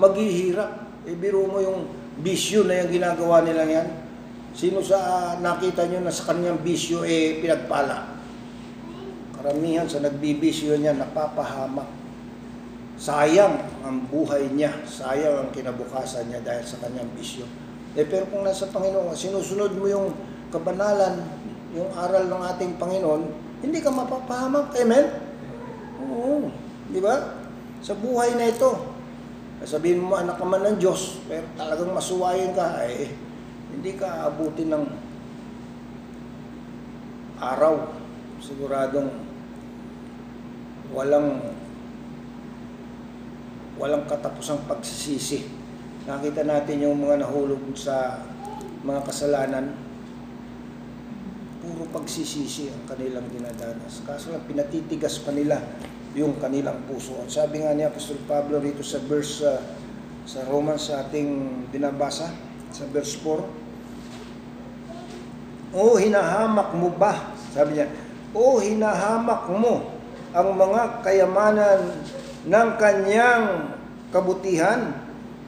maghihirap. 0.00 1.04
E 1.04 1.12
biro 1.12 1.44
mo 1.44 1.60
yung 1.60 1.84
bisyo 2.24 2.64
na 2.64 2.82
yung 2.82 2.90
ginagawa 2.90 3.44
nila 3.44 3.62
yan. 3.68 3.88
Sino 4.54 4.78
sa 4.78 5.34
nakita 5.42 5.82
nyo 5.90 6.06
na 6.06 6.14
sa 6.14 6.30
kanyang 6.30 6.62
bisyo 6.62 7.02
eh 7.02 7.42
pinagpala? 7.42 8.06
Karamihan 9.34 9.90
sa 9.90 9.98
nagbibisyo 9.98 10.78
niya 10.78 10.94
napapahamak. 10.94 11.90
Sayang 12.94 13.58
ang 13.82 14.06
buhay 14.06 14.54
niya, 14.54 14.70
sayang 14.86 15.42
ang 15.42 15.50
kinabukasan 15.50 16.30
niya 16.30 16.38
dahil 16.46 16.62
sa 16.62 16.78
kanyang 16.86 17.10
bisyo. 17.18 17.42
Eh, 17.98 18.06
pero 18.06 18.30
kung 18.30 18.46
nasa 18.46 18.70
Panginoon, 18.70 19.10
sinusunod 19.18 19.74
mo 19.74 19.90
yung 19.90 20.14
kabanalan, 20.54 21.18
yung 21.74 21.90
aral 21.98 22.30
ng 22.30 22.42
ating 22.54 22.78
Panginoon, 22.78 23.22
hindi 23.58 23.82
ka 23.82 23.90
mapapahamak. 23.90 24.70
Amen? 24.78 25.04
Oo. 25.98 26.46
Di 26.94 27.02
ba? 27.02 27.42
Sa 27.82 27.98
buhay 27.98 28.38
na 28.38 28.54
ito, 28.54 28.70
sabihin 29.66 29.98
mo 29.98 30.14
anak 30.14 30.38
ka 30.38 30.46
man 30.46 30.62
ng 30.62 30.78
Diyos, 30.78 31.18
pero 31.26 31.42
talagang 31.58 31.90
masuwayin 31.90 32.54
ka, 32.54 32.86
eh, 32.86 33.10
hindi 33.74 33.98
ka 33.98 34.30
abutin 34.30 34.70
ng 34.70 34.84
araw. 37.42 37.90
Siguradong 38.38 39.10
walang 40.94 41.42
walang 43.74 44.06
katapusang 44.06 44.62
pagsisisi. 44.70 45.50
Nakita 46.06 46.46
natin 46.46 46.86
yung 46.86 47.02
mga 47.02 47.26
nahulog 47.26 47.74
sa 47.74 48.22
mga 48.84 49.00
kasalanan, 49.08 49.72
puro 51.64 51.88
pagsisisi 51.90 52.70
ang 52.70 52.84
kanilang 52.86 53.26
dinadanas. 53.32 54.04
Kaso 54.04 54.30
lang 54.30 54.44
pinatitigas 54.44 55.18
pa 55.24 55.32
nila 55.32 55.58
yung 56.14 56.38
kanilang 56.38 56.84
puso. 56.86 57.18
At 57.18 57.32
sabi 57.32 57.64
nga 57.64 57.74
ni 57.74 57.82
Apostol 57.82 58.20
Pablo 58.28 58.60
rito 58.62 58.84
sa 58.84 59.02
verse 59.02 59.42
uh, 59.42 59.58
sa 60.24 60.44
Romans 60.48 60.88
sa 60.88 61.04
ating 61.04 61.64
binabasa, 61.68 62.32
sa 62.72 62.84
verse 62.88 63.16
4, 63.20 63.63
O 65.74 65.98
hinahamak 65.98 66.70
mo 66.78 66.88
ba? 66.94 67.34
Sabi 67.50 67.82
niya, 67.82 67.90
O 68.30 68.62
hinahamak 68.62 69.50
mo 69.50 69.90
ang 70.30 70.54
mga 70.54 71.02
kayamanan 71.02 71.98
ng 72.46 72.68
kanyang 72.78 73.74
kabutihan 74.14 74.94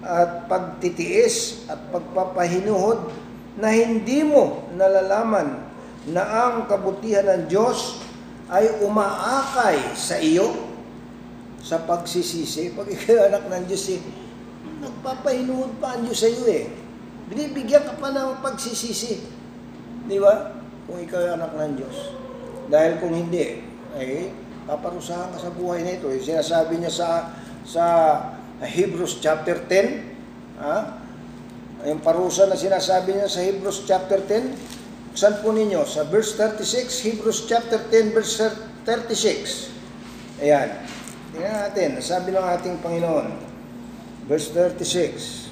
at 0.03 0.51
pagtitiis 0.51 1.67
at 1.71 1.79
pagpapahinuhod 1.91 3.11
na 3.59 3.71
hindi 3.71 4.23
mo 4.27 4.67
nalalaman 4.75 5.63
na 6.11 6.23
ang 6.23 6.55
kabutihan 6.71 7.27
ng 7.27 7.43
Diyos 7.51 8.03
ay 8.47 8.83
umaakay 8.83 9.95
sa 9.99 10.19
iyo 10.23 10.55
sa 11.59 11.83
pagsisisi. 11.83 12.71
Pag 12.79 12.87
ikaw 12.87 13.27
anak 13.27 13.51
ng 13.51 13.65
Diyos, 13.67 13.91
eh, 13.91 14.01
nagpapahinuhod 14.83 15.83
pa 15.83 15.99
ang 15.99 16.07
Diyos 16.07 16.23
sa 16.23 16.31
iyo 16.31 16.47
eh. 16.47 16.71
Binibigyan 17.27 17.83
ka 17.83 17.99
pa 17.99 18.15
ng 18.15 18.39
pagsisisi. 18.39 19.36
Di 20.07 20.19
ba? 20.23 20.55
Kung 20.87 21.03
ikaw 21.03 21.19
ay 21.19 21.31
anak 21.35 21.53
ng 21.55 21.75
Diyos. 21.79 21.97
Dahil 22.71 22.99
kung 23.03 23.15
hindi, 23.15 23.63
ay 23.95 24.31
paparusahan 24.67 25.35
ka 25.35 25.39
sa 25.39 25.55
buhay 25.55 25.83
na 25.83 25.99
ito. 25.99 26.11
Eh, 26.11 26.23
sinasabi 26.23 26.79
niya 26.83 26.91
sa 26.91 27.09
sa 27.67 27.85
Hebrews 28.63 29.19
chapter 29.19 29.67
10, 29.69 30.63
ha? 30.63 31.03
yung 31.87 32.03
parusa 32.03 32.47
na 32.47 32.55
sinasabi 32.55 33.19
niya 33.19 33.29
sa 33.29 33.43
Hebrews 33.43 33.85
chapter 33.85 34.23
10, 34.23 34.77
Saan 35.17 35.41
po 35.41 35.49
ninyo? 35.49 35.81
Sa 35.89 36.05
verse 36.05 36.37
36, 36.37 37.09
Hebrews 37.09 37.49
chapter 37.49 37.81
10, 37.89 38.13
verse 38.13 38.37
36. 38.85 39.73
Ayan. 40.45 40.77
Tingnan 41.33 41.57
natin. 41.57 41.97
Sabi 42.05 42.37
ng 42.37 42.45
ating 42.45 42.85
Panginoon. 42.85 43.33
Verse 44.29 44.53
36. 44.53 45.46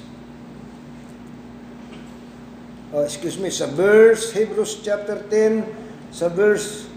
Oh, 2.95 3.03
excuse 3.03 3.35
me. 3.35 3.51
Sa 3.51 3.67
verse, 3.67 4.31
Hebrews 4.31 4.79
chapter 4.79 5.19
10, 5.27 6.15
sa 6.15 6.31
verse 6.31 6.87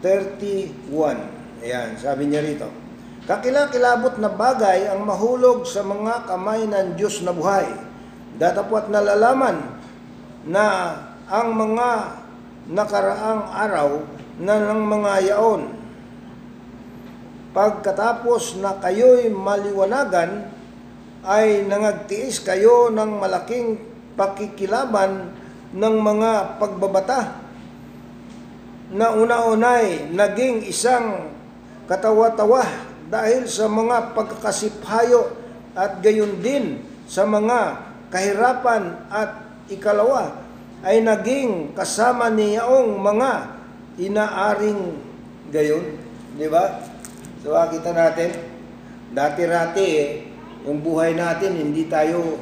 31. 0.00 0.72
Ayan. 1.60 2.00
Sabi 2.00 2.32
niya 2.32 2.40
rito. 2.40 2.64
Kakilakilabot 3.28 4.16
na 4.24 4.32
bagay 4.32 4.88
ang 4.88 5.04
mahulog 5.04 5.68
sa 5.68 5.84
mga 5.84 6.24
kamay 6.24 6.64
ng 6.64 6.96
Diyos 6.96 7.20
na 7.20 7.36
buhay. 7.36 7.68
Datapwat 8.40 8.88
nalalaman 8.88 9.60
na 10.48 10.96
ang 11.28 11.52
mga 11.52 11.88
nakaraang 12.72 13.44
araw 13.44 14.00
na 14.40 14.72
ng 14.72 14.80
mga 14.80 15.12
yaon. 15.28 15.62
Pagkatapos 17.52 18.64
na 18.64 18.80
kayo'y 18.80 19.28
maliwanagan, 19.28 20.48
ay 21.20 21.68
nangagtiis 21.68 22.40
kayo 22.40 22.88
ng 22.88 23.20
malaking 23.20 23.92
pakikilaban 24.14 25.34
ng 25.74 25.96
mga 25.98 26.62
pagbabata 26.62 27.42
na 28.94 29.10
una-unay 29.14 30.10
naging 30.14 30.62
isang 30.70 31.34
katawa-tawa 31.90 32.62
dahil 33.10 33.44
sa 33.50 33.66
mga 33.66 34.14
pagkakasiphayo 34.14 35.34
at 35.74 35.98
gayon 36.00 36.38
din 36.38 36.80
sa 37.10 37.26
mga 37.26 37.82
kahirapan 38.08 39.10
at 39.10 39.44
ikalawa 39.66 40.38
ay 40.84 41.00
naging 41.00 41.72
kasama 41.72 42.28
niyaong 42.30 43.00
mga 43.00 43.32
inaaring 43.98 44.94
gayon. 45.48 45.96
Di 46.36 46.46
ba? 46.50 46.82
So, 47.40 47.54
kita 47.56 47.92
natin, 47.92 48.30
dati-rati 49.12 49.84
eh, 49.84 50.08
yung 50.64 50.80
buhay 50.80 51.12
natin, 51.12 51.56
hindi 51.56 51.86
tayo, 51.86 52.40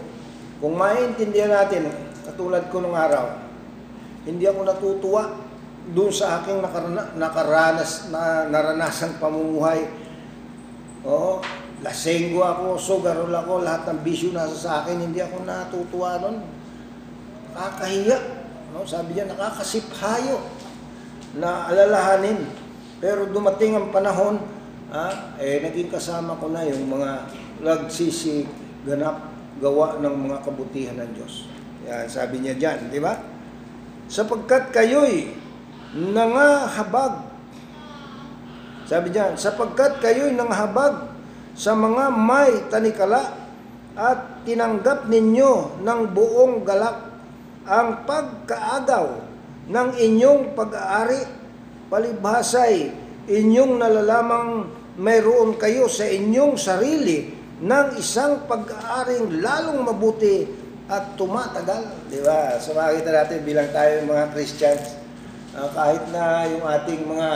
kung 0.63 0.79
maintindihan 0.79 1.51
natin, 1.51 1.91
katulad 2.23 2.71
ko 2.71 2.79
nung 2.79 2.95
araw, 2.95 3.35
hindi 4.23 4.47
ako 4.47 4.63
natutuwa 4.63 5.35
doon 5.91 6.15
sa 6.15 6.39
aking 6.39 6.63
nakarana, 6.63 7.03
nakaranas, 7.19 8.07
na, 8.15 8.47
naranasang 8.47 9.19
pamumuhay. 9.19 9.91
Oo, 11.03 11.43
lasenggo 11.83 12.47
ako, 12.47 12.79
sugarol 12.79 13.35
ako, 13.35 13.67
lahat 13.67 13.91
ng 13.91 14.07
bisyo 14.07 14.31
nasa 14.31 14.55
sa 14.55 14.73
akin, 14.87 15.03
hindi 15.03 15.19
ako 15.19 15.43
natutuwa 15.43 16.23
nun 16.23 16.47
nakakahiya. 17.51 18.19
No? 18.71 18.87
Sabi 18.87 19.19
niya, 19.19 19.27
nakakasiphayo 19.35 20.47
na 21.43 21.67
alalahanin. 21.75 22.39
Pero 23.03 23.27
dumating 23.27 23.75
ang 23.75 23.91
panahon, 23.91 24.39
ah, 24.95 25.35
eh, 25.43 25.59
naging 25.59 25.91
kasama 25.91 26.39
ko 26.39 26.55
na 26.55 26.63
yung 26.71 26.87
mga 26.87 27.27
nagsisi 27.67 28.47
ganap 28.87 29.32
gawa 29.61 30.01
ng 30.01 30.15
mga 30.29 30.39
kabutihan 30.47 30.97
ng 30.97 31.11
Diyos. 31.13 31.51
Yan, 31.85 32.07
sabi 32.07 32.41
niya 32.41 32.55
dyan, 32.57 32.89
di 32.89 33.03
ba? 33.03 33.19
Sapagkat 34.07 34.71
kayo'y 34.71 35.35
nangahabag. 35.99 37.33
Sabi 38.87 39.13
niya, 39.13 39.35
sapagkat 39.35 39.99
kayo'y 40.01 40.33
nangahabag 40.37 41.11
sa 41.53 41.77
mga 41.77 42.05
may 42.13 42.53
tanikala 42.73 43.35
at 43.93 44.45
tinanggap 44.49 45.11
ninyo 45.11 45.85
ng 45.85 46.01
buong 46.17 46.65
galak 46.65 47.13
ang 47.69 48.09
pagkaagaw 48.09 49.07
ng 49.71 49.89
inyong 49.95 50.57
pag-aari, 50.57 51.23
palibhasay 51.93 52.91
inyong 53.31 53.79
nalalamang 53.79 54.67
mayroon 54.99 55.55
kayo 55.57 55.87
sa 55.87 56.09
inyong 56.09 56.59
sarili 56.59 57.42
ng 57.63 57.89
isang 57.95 58.43
pag-aaring 58.51 59.39
lalong 59.39 59.87
mabuti 59.87 60.51
at 60.91 61.15
tumatagal. 61.15 61.95
Di 62.11 62.19
ba? 62.27 62.59
So 62.59 62.75
makikita 62.75 63.11
natin 63.15 63.39
bilang 63.47 63.71
tayo 63.71 64.03
mga 64.03 64.35
Christians, 64.35 64.99
uh, 65.55 65.71
kahit 65.71 66.03
na 66.11 66.51
yung 66.51 66.67
ating 66.67 67.07
mga 67.07 67.29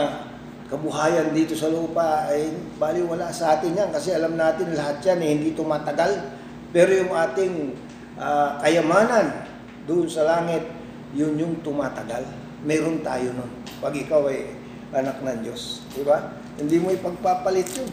kabuhayan 0.67 1.31
dito 1.31 1.55
sa 1.55 1.71
lupa 1.71 2.27
ay 2.27 2.51
baliwala 2.75 3.31
sa 3.31 3.55
atin 3.55 3.71
yan 3.71 3.87
kasi 3.87 4.11
alam 4.11 4.35
natin 4.35 4.75
lahat 4.75 4.99
yan 4.99 5.19
eh, 5.23 5.29
hindi 5.31 5.55
tumatagal 5.55 6.35
Pero 6.75 6.91
yung 6.91 7.15
ating 7.15 7.71
ah, 8.19 8.59
kayamanan 8.59 9.47
doon 9.87 10.03
sa 10.11 10.27
langit, 10.27 10.67
yun 11.15 11.39
yung 11.39 11.55
tumatagal. 11.63 12.27
Meron 12.67 12.99
tayo 12.99 13.31
nun. 13.31 13.51
Pag 13.79 13.95
ikaw 13.95 14.27
ay 14.27 14.51
anak 14.91 15.23
ng 15.23 15.47
Diyos. 15.47 15.87
Di 15.95 16.03
ba? 16.03 16.35
Hindi 16.59 16.83
mo 16.83 16.91
ipagpapalit 16.91 17.71
yun. 17.79 17.89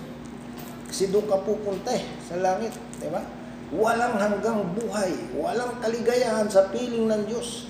Kasi 0.89 1.11
doon 1.11 1.27
ka 1.27 1.41
pupunta 1.43 1.91
eh, 1.93 2.05
sa 2.25 2.39
langit. 2.39 2.73
Di 3.01 3.09
ba? 3.09 3.23
Walang 3.75 4.15
hanggang 4.21 4.61
buhay. 4.77 5.35
Walang 5.35 5.83
kaligayahan 5.83 6.47
sa 6.47 6.71
piling 6.71 7.11
ng 7.11 7.23
Diyos. 7.27 7.67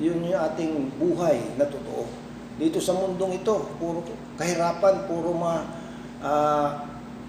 Yun 0.00 0.24
yung 0.24 0.40
ating 0.40 0.96
buhay 0.96 1.38
na 1.60 1.68
totoo. 1.68 2.08
Dito 2.56 2.80
sa 2.80 2.96
mundong 2.96 3.42
ito, 3.42 3.56
puro 3.76 4.04
kahirapan, 4.36 5.08
puro 5.08 5.32
ma, 5.36 5.66
ah, 6.22 6.84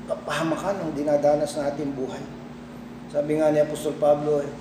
kapahamakan 0.07 0.83
ang 0.83 0.91
dinadanas 0.95 1.55
na 1.57 1.71
ating 1.71 1.95
buhay. 1.95 2.23
Sabi 3.11 3.39
nga 3.39 3.53
ni 3.53 3.59
Apostol 3.61 3.95
Pablo, 3.99 4.43
eh, 4.43 4.51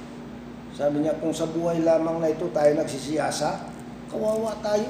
sabi 0.73 1.05
niya, 1.05 1.20
kung 1.20 1.37
sa 1.37 1.45
buhay 1.45 1.85
lamang 1.85 2.16
na 2.23 2.33
ito 2.33 2.49
tayo 2.49 2.73
nagsisiyasa, 2.79 3.61
kawawa 4.09 4.57
tayo. 4.64 4.89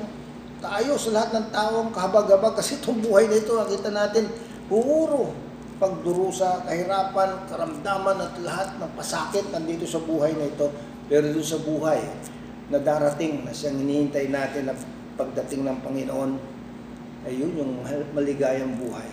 Tayo 0.63 0.95
sa 0.95 1.11
lahat 1.11 1.31
ng 1.35 1.49
tao 1.51 1.75
ang 1.83 1.91
kahabag-habag 1.91 2.55
kasi 2.55 2.79
itong 2.79 3.03
buhay 3.03 3.27
na 3.27 3.43
ito, 3.43 3.51
nakita 3.59 3.91
natin, 3.91 4.31
puro 4.71 5.35
pagdurusa, 5.83 6.63
kahirapan, 6.63 7.51
karamdaman 7.51 8.23
at 8.23 8.35
lahat 8.47 8.79
ng 8.79 8.93
pasakit 8.95 9.51
nandito 9.51 9.83
sa 9.83 9.99
buhay 9.99 10.31
na 10.39 10.47
ito. 10.47 10.71
Pero 11.11 11.27
doon 11.35 11.43
sa 11.43 11.59
buhay 11.59 11.99
na 12.71 12.79
darating 12.79 13.43
na 13.43 13.51
siyang 13.51 13.83
hinihintay 13.83 14.31
natin 14.31 14.71
na 14.71 14.79
pagdating 15.19 15.67
ng 15.67 15.79
Panginoon, 15.83 16.31
ay 17.27 17.35
yun 17.35 17.51
yung 17.59 17.83
maligayang 18.15 18.79
buhay. 18.79 19.11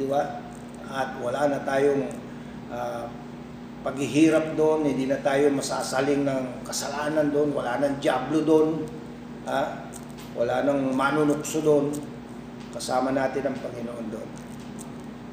Di 0.00 0.08
ba? 0.08 0.40
At 0.88 1.20
wala 1.20 1.52
na 1.52 1.60
tayong 1.68 2.08
ah, 2.72 3.04
paghihirap 3.84 4.56
doon, 4.56 4.88
hindi 4.88 5.04
na 5.04 5.20
tayo 5.20 5.52
masasaling 5.52 6.24
ng 6.24 6.64
kasalanan 6.64 7.28
doon, 7.28 7.52
wala 7.52 7.76
nang 7.76 8.00
diablo 8.00 8.40
doon, 8.40 8.68
ha? 9.44 9.84
wala 10.32 10.64
nang 10.64 10.96
manunukso 10.96 11.60
doon, 11.60 11.92
kasama 12.72 13.12
natin 13.12 13.52
ang 13.52 13.56
Panginoon 13.60 14.06
doon. 14.08 14.41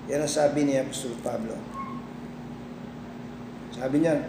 Yan 0.09 0.25
ang 0.25 0.33
sabi 0.33 0.65
ni 0.65 0.73
Apostol 0.73 1.13
Pablo. 1.21 1.53
Sabi 3.77 4.01
niya, 4.01 4.25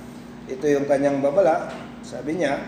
ito 0.49 0.65
yung 0.67 0.87
kanyang 0.89 1.23
babala. 1.23 1.71
Sabi 2.01 2.41
niya, 2.41 2.63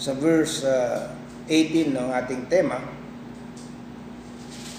sa 0.00 0.16
verse 0.16 0.64
uh, 0.64 1.19
18 1.50 1.98
ng 1.98 2.08
ating 2.14 2.46
tema, 2.46 2.78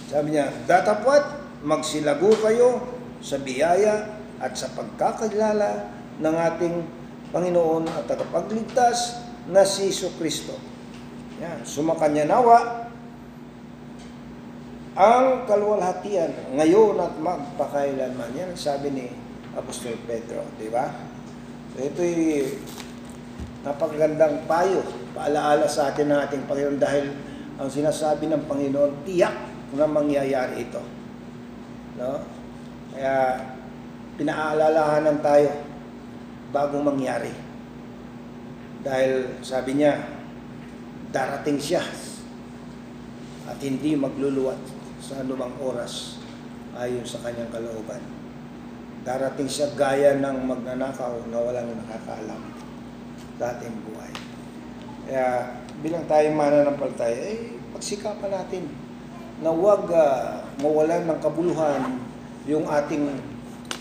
sabi 0.08 0.36
niya, 0.36 0.48
Datapwat, 0.64 1.40
magsilago 1.68 2.32
kayo 2.40 2.80
sa 3.20 3.40
biyaya 3.40 4.12
at 4.40 4.56
sa 4.56 4.72
pagkakilala 4.72 5.88
ng 6.20 6.36
ating 6.36 6.76
Panginoon 7.32 7.88
at 7.88 8.08
tagapagligtas 8.08 9.24
na 9.48 9.64
si 9.64 9.92
Iso 9.92 10.12
Kristo. 10.20 10.56
Yan, 11.40 11.64
sumakanya 11.64 12.28
nawa 12.28 12.88
ang 14.92 15.48
kalwalhatian 15.48 16.60
ngayon 16.60 17.00
at 17.00 17.16
magpakailanman. 17.16 18.36
Yan 18.36 18.52
sabi 18.60 18.92
ni 18.92 19.08
Apostol 19.56 19.96
Pedro, 20.04 20.44
di 20.60 20.68
ba? 20.68 20.92
So, 21.72 21.88
ito'y 21.88 22.52
napakagandang 23.64 24.44
payo, 24.44 24.84
paalaala 25.12 25.68
sa 25.68 25.92
atin 25.92 26.12
ng 26.12 26.20
ating 26.28 26.44
Panginoon 26.48 26.80
dahil 26.80 27.06
ang 27.62 27.70
sinasabi 27.70 28.32
ng 28.32 28.50
Panginoon, 28.50 29.06
tiyak 29.06 29.36
na 29.76 29.86
mangyayari 29.88 30.68
ito. 30.68 30.82
No? 32.00 32.24
Kaya 32.92 33.40
pinaalalahanan 34.20 35.22
tayo 35.24 35.50
bago 36.52 36.84
mangyari. 36.84 37.32
Dahil 38.82 39.40
sabi 39.46 39.78
niya, 39.78 40.02
darating 41.12 41.60
siya 41.62 41.84
at 43.46 43.60
hindi 43.60 44.00
magluluwat 44.00 44.58
sa 45.04 45.22
anumang 45.22 45.54
oras 45.60 46.24
ayon 46.80 47.04
sa 47.04 47.20
kanyang 47.22 47.52
kalooban. 47.52 48.00
Darating 49.02 49.50
siya 49.50 49.74
gaya 49.76 50.18
ng 50.18 50.38
magnanakaw 50.46 51.26
na 51.30 51.38
walang 51.42 51.74
nakakaalam 51.74 52.42
sa 53.42 53.58
ating 53.58 53.76
buhay. 53.86 54.14
Kaya 55.12 55.60
bilang 55.84 56.08
tayong 56.08 56.40
mananampalataya, 56.40 57.36
eh, 57.36 57.60
pagsikapan 57.76 58.32
natin 58.32 58.64
na 59.44 59.52
huwag 59.52 59.92
uh, 59.92 60.40
mawalan 60.64 61.04
ng 61.04 61.20
kabuluhan 61.20 62.00
yung 62.48 62.64
ating 62.64 63.20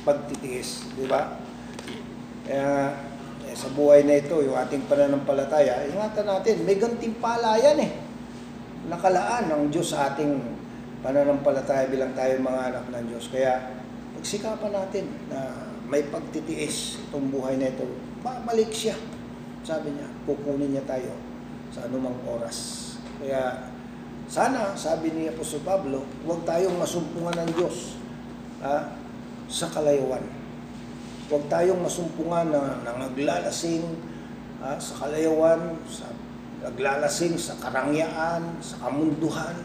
pagtitiis, 0.03 0.91
di 0.99 1.07
ba? 1.07 1.39
Kaya 2.43 2.99
eh, 3.47 3.55
sa 3.55 3.71
buhay 3.71 4.03
na 4.03 4.19
ito, 4.19 4.43
yung 4.43 4.59
ating 4.59 4.91
pananampalataya, 4.91 5.87
ingatan 5.87 6.27
natin, 6.27 6.67
may 6.67 6.75
gantimpala 6.75 7.55
yan 7.63 7.79
eh. 7.79 7.93
Nakalaan 8.91 9.55
ng 9.55 9.63
Diyos 9.71 9.95
sa 9.95 10.11
ating 10.11 10.35
pananampalataya 10.99 11.87
bilang 11.87 12.11
tayo 12.11 12.43
mga 12.43 12.75
anak 12.75 12.85
ng 12.91 13.05
Diyos. 13.07 13.31
Kaya 13.31 13.71
pagsikapan 14.19 14.75
natin 14.75 15.07
na 15.31 15.71
may 15.87 16.03
pagtitiis 16.11 16.99
itong 17.07 17.31
buhay 17.31 17.55
na 17.55 17.71
ito, 17.71 17.87
babalik 18.19 18.75
siya. 18.75 18.99
Sabi 19.61 19.93
niya, 19.93 20.09
kukunin 20.25 20.73
niya 20.73 20.85
tayo 20.89 21.13
sa 21.71 21.87
anumang 21.87 22.17
oras. 22.27 22.91
Kaya 23.21 23.71
sana, 24.31 24.73
sabi 24.79 25.13
ni 25.13 25.29
Apostol 25.29 25.63
Pablo, 25.63 26.07
huwag 26.25 26.43
tayong 26.49 26.79
masumpungan 26.79 27.35
ng 27.45 27.51
Diyos 27.55 28.01
ha, 28.65 28.97
sa 29.51 29.67
kalayuan. 29.69 30.23
Huwag 31.29 31.47
tayong 31.47 31.83
masumpungan 31.83 32.49
na 32.51 32.81
nangaglalasing 32.83 33.85
ha, 34.65 34.81
sa 34.81 35.07
kalayuan, 35.07 35.77
sa 35.87 36.09
naglalasing 36.61 37.41
sa 37.41 37.57
karangyaan, 37.57 38.61
sa 38.61 38.77
kamunduhan. 38.85 39.57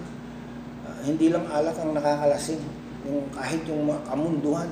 Ah, 0.87 0.99
hindi 1.03 1.27
lang 1.27 1.43
alak 1.51 1.75
ang 1.75 1.91
nakakalasing. 1.91 2.63
Yung 3.05 3.27
kahit 3.35 3.61
yung 3.67 3.91
kamunduhan, 4.07 4.71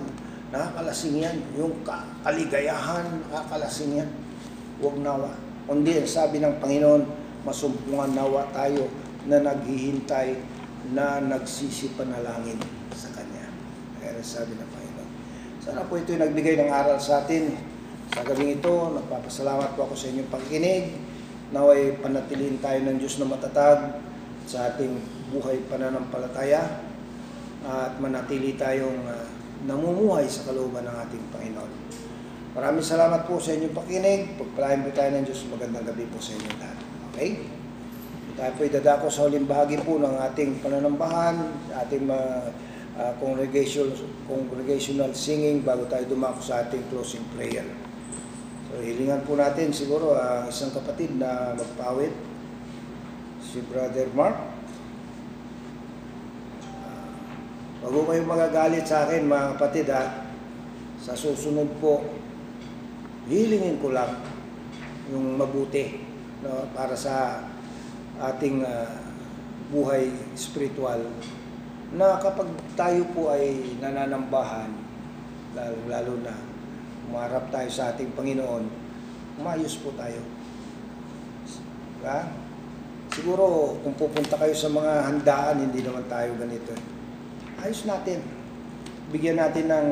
nakakalasing 0.56 1.20
yan. 1.20 1.38
Yung 1.60 1.84
ka- 1.84 2.08
kaligayahan, 2.24 3.04
nakakalasing 3.28 4.00
yan. 4.00 4.10
Huwag 4.84 5.00
nawa. 5.00 5.32
Kundi 5.64 5.96
ang 5.96 6.04
sabi 6.04 6.44
ng 6.44 6.60
Panginoon, 6.60 7.08
masumpungan 7.48 8.12
nawa 8.12 8.52
tayo 8.52 8.92
na 9.24 9.40
naghihintay 9.40 10.36
na 10.92 11.24
nagsisipanalangin 11.24 12.60
sa 12.92 13.08
Kanya. 13.16 13.48
Kaya 14.04 14.20
sabi 14.20 14.60
ng 14.60 14.68
Panginoon. 14.76 15.10
Sana 15.64 15.88
po 15.88 15.96
ito'y 15.96 16.20
nagbigay 16.20 16.60
ng 16.60 16.68
aral 16.68 17.00
sa 17.00 17.24
atin. 17.24 17.56
Sa 18.12 18.28
gabing 18.28 18.60
ito, 18.60 18.92
nagpapasalamat 18.92 19.80
po 19.80 19.88
ako 19.88 19.96
sa 19.96 20.12
inyong 20.12 20.28
pakikinig. 20.28 21.00
Naway 21.56 22.04
panatilihin 22.04 22.60
tayo 22.60 22.84
ng 22.84 23.00
Diyos 23.00 23.24
na 23.24 23.32
matatag 23.32 24.04
sa 24.44 24.68
ating 24.68 25.00
buhay 25.32 25.64
pananampalataya 25.72 26.84
at 27.64 27.96
manatili 28.04 28.60
tayong 28.60 29.00
ah, 29.08 29.24
namumuhay 29.64 30.28
sa 30.28 30.52
kalooban 30.52 30.84
ng 30.84 30.98
ating 31.08 31.24
Panginoon. 31.32 31.83
Maraming 32.54 32.86
salamat 32.86 33.26
po 33.26 33.42
sa 33.42 33.58
inyong 33.58 33.74
pakikinig. 33.74 34.38
Pagpalain 34.38 34.86
po 34.86 34.94
tayo 34.94 35.10
ng 35.18 35.26
Diyos. 35.26 35.42
Magandang 35.50 35.90
gabi 35.90 36.06
po 36.06 36.22
sa 36.22 36.38
inyong 36.38 36.58
lahat. 36.62 36.80
Okay? 37.10 37.30
Tayo 38.38 38.52
po 38.54 38.62
idadako 38.62 39.06
sa 39.10 39.26
huling 39.26 39.50
bahagi 39.50 39.82
po 39.82 39.98
ng 39.98 40.22
ating 40.22 40.62
pananambahan, 40.62 41.50
ating 41.82 42.06
mga 42.06 42.30
ah, 43.02 43.14
congregation, 43.18 43.90
congregational 44.30 45.10
singing 45.18 45.66
bago 45.66 45.90
tayo 45.90 46.06
dumako 46.06 46.46
sa 46.46 46.62
ating 46.62 46.86
closing 46.94 47.26
prayer. 47.34 47.66
So 48.70 48.82
hilingan 48.86 49.26
po 49.26 49.34
natin 49.34 49.74
siguro 49.74 50.14
ang 50.14 50.46
isang 50.50 50.70
kapatid 50.78 51.18
na 51.18 51.58
magpawit, 51.58 52.14
si 53.42 53.66
Brother 53.66 54.14
Mark. 54.14 54.38
Ah, 56.70 57.18
Wag 57.82 57.98
po 57.98 58.14
kayong 58.14 58.30
magagalit 58.30 58.86
sa 58.86 59.10
akin 59.10 59.26
mga 59.26 59.58
kapatid 59.58 59.90
ha. 59.90 60.30
Sa 61.02 61.18
susunod 61.18 61.82
po, 61.82 62.23
hilingin 63.28 63.80
ko 63.80 63.96
lang 63.96 64.20
yung 65.12 65.40
mabuti 65.40 66.00
no, 66.44 66.68
para 66.76 66.96
sa 66.96 67.46
ating 68.20 68.64
ah, 68.64 68.90
buhay 69.74 70.12
spiritual 70.36 71.02
na 71.94 72.18
kapag 72.18 72.50
tayo 72.74 73.06
po 73.14 73.30
ay 73.30 73.78
nananambahan, 73.78 74.74
lalo, 75.54 75.78
lalo 75.86 76.14
na 76.26 76.34
umarap 77.06 77.54
tayo 77.54 77.70
sa 77.70 77.94
ating 77.94 78.10
Panginoon, 78.18 78.66
umayos 79.38 79.78
po 79.78 79.94
tayo. 79.94 80.18
Diba? 82.02 82.34
Siguro 83.14 83.78
kung 83.86 83.94
pupunta 83.94 84.42
kayo 84.42 84.58
sa 84.58 84.74
mga 84.74 85.06
handaan, 85.06 85.70
hindi 85.70 85.86
naman 85.86 86.10
tayo 86.10 86.34
ganito. 86.34 86.74
Ayos 87.62 87.86
natin. 87.86 88.26
Bigyan 89.14 89.38
natin 89.38 89.70
ng 89.70 89.88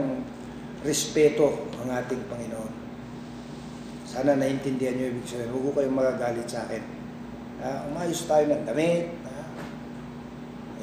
respeto 0.81 1.69
ang 1.85 1.93
ating 2.01 2.25
Panginoon. 2.25 2.70
Sana 4.11 4.35
naintindihan 4.35 4.91
nyo 4.99 5.07
ibig 5.15 5.23
sabihin. 5.23 5.55
Huwag 5.55 5.63
ko 5.63 5.71
kayong 5.79 5.95
magagalit 5.95 6.47
sa 6.51 6.67
akin. 6.67 6.83
Ah, 7.63 7.87
umayos 7.87 8.27
tayo 8.27 8.43
ng 8.51 8.67
damit. 8.67 9.07
Ah. 9.23 9.47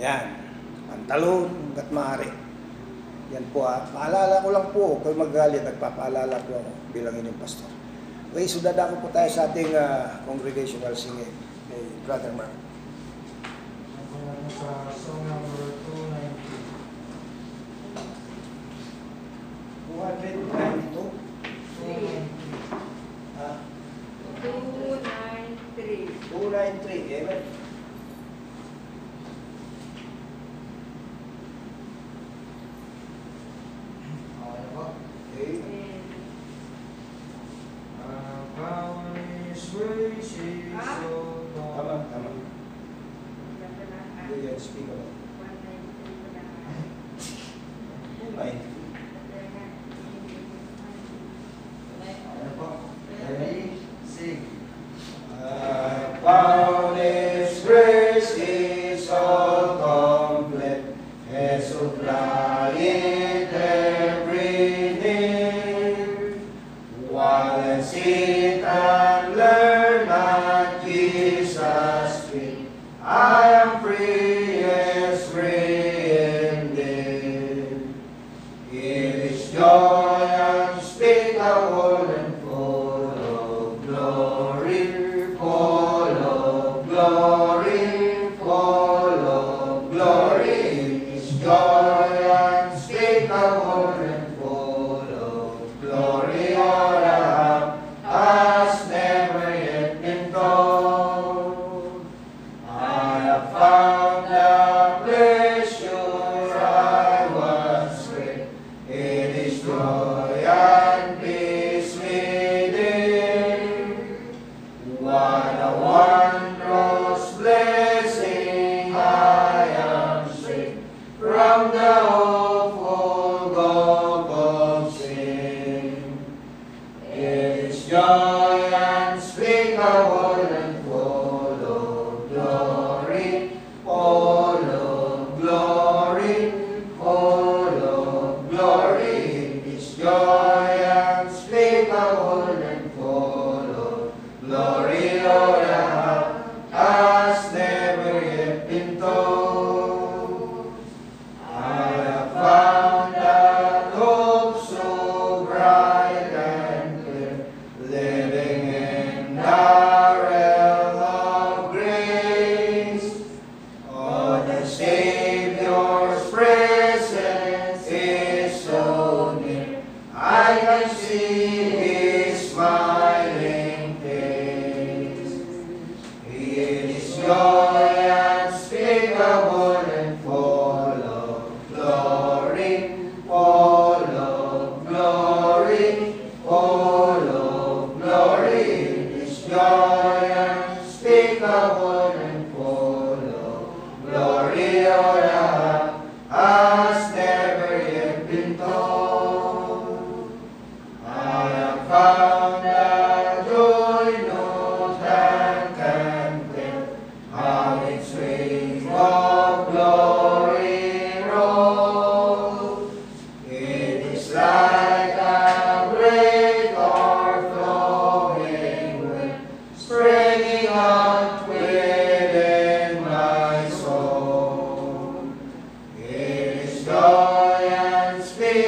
Ayan. 0.00 0.26
Pantalon, 0.88 1.52
hanggat 1.52 1.88
maaari. 1.92 2.30
Yan 3.36 3.44
po 3.52 3.68
ah. 3.68 3.84
Paalala 3.92 4.40
ko 4.40 4.48
lang 4.48 4.66
po, 4.72 4.82
huwag 4.96 5.04
kayong 5.04 5.22
magagalit. 5.28 5.60
Nagpapaalala 5.60 6.36
po 6.48 6.52
ako 6.56 6.70
bilang 6.96 7.20
inyong 7.20 7.36
pastor. 7.36 7.68
Okay, 8.32 8.48
so 8.48 8.64
dadako 8.64 8.96
po 9.04 9.08
tayo 9.12 9.28
sa 9.28 9.52
ating 9.52 9.76
ah, 9.76 10.24
congregational 10.24 10.96
singing. 10.96 11.36
Kay 11.68 11.84
Brother 12.08 12.32
Mark. 12.32 12.52
Sa 14.48 14.88
song 14.88 15.47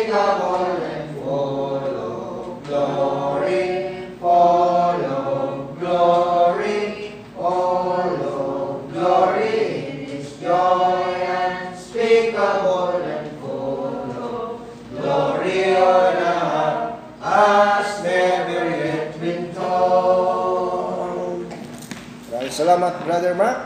unshakable 0.01 0.81
and 0.81 1.17
full 1.21 2.61
glory, 2.65 4.09
full 4.19 5.05
of 5.05 5.79
glory, 5.79 7.13
full 7.37 8.01
of 8.01 8.93
glory 8.93 10.09
in 10.09 10.25
joy 10.41 11.05
unspeakable 11.21 13.03
and 13.05 13.29
full 13.41 13.93
of 13.93 14.61
glory 14.97 15.77
on 15.77 16.17
earth 17.21 18.03
never 18.03 18.71
yet 18.71 19.21
been 19.21 19.53
told. 19.53 21.45
Maraming 22.33 23.05
Brother 23.05 23.35
Mark. 23.37 23.59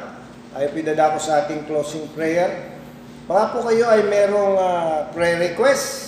Ay 0.54 0.70
pinadako 0.70 1.18
sa 1.18 1.42
ating 1.42 1.66
closing 1.66 2.06
prayer. 2.14 2.78
Baka 3.26 3.58
po 3.58 3.66
kayo 3.66 3.90
ay 3.90 4.06
merong 4.06 4.54
uh, 4.54 5.10
prayer 5.10 5.34
request 5.50 6.03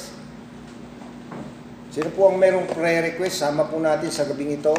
Sino 1.96 2.12
po 2.12 2.28
ang 2.28 2.36
merong 2.36 2.68
prayer 2.68 3.08
request? 3.08 3.40
Sama 3.40 3.72
po 3.72 3.80
natin 3.80 4.12
sa 4.12 4.28
gabing 4.28 4.60
ito 4.60 4.76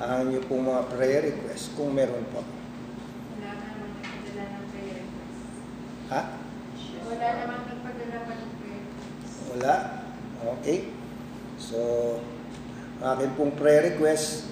ang 0.00 0.24
inyo 0.24 0.40
pong 0.48 0.72
mga 0.72 0.88
prayer 0.88 1.20
request 1.28 1.76
kung 1.76 1.92
meron 1.92 2.24
po. 2.32 2.40
Wala 2.40 3.60
namang 3.60 3.92
nagpadala 4.00 4.44
ng 4.48 4.64
prayer 4.72 4.96
request. 5.04 5.40
Ha? 6.08 6.20
Wala 7.04 7.28
namang 7.44 7.62
nagpadala 7.68 8.16
pa 8.24 8.32
ng 8.40 8.52
prayer 8.56 8.80
request. 8.88 9.36
Wala? 9.52 9.74
Okay. 10.56 10.78
So, 11.60 11.78
ang 13.04 13.08
akin 13.20 13.30
pong 13.36 13.52
prayer 13.60 13.92
request, 13.92 14.48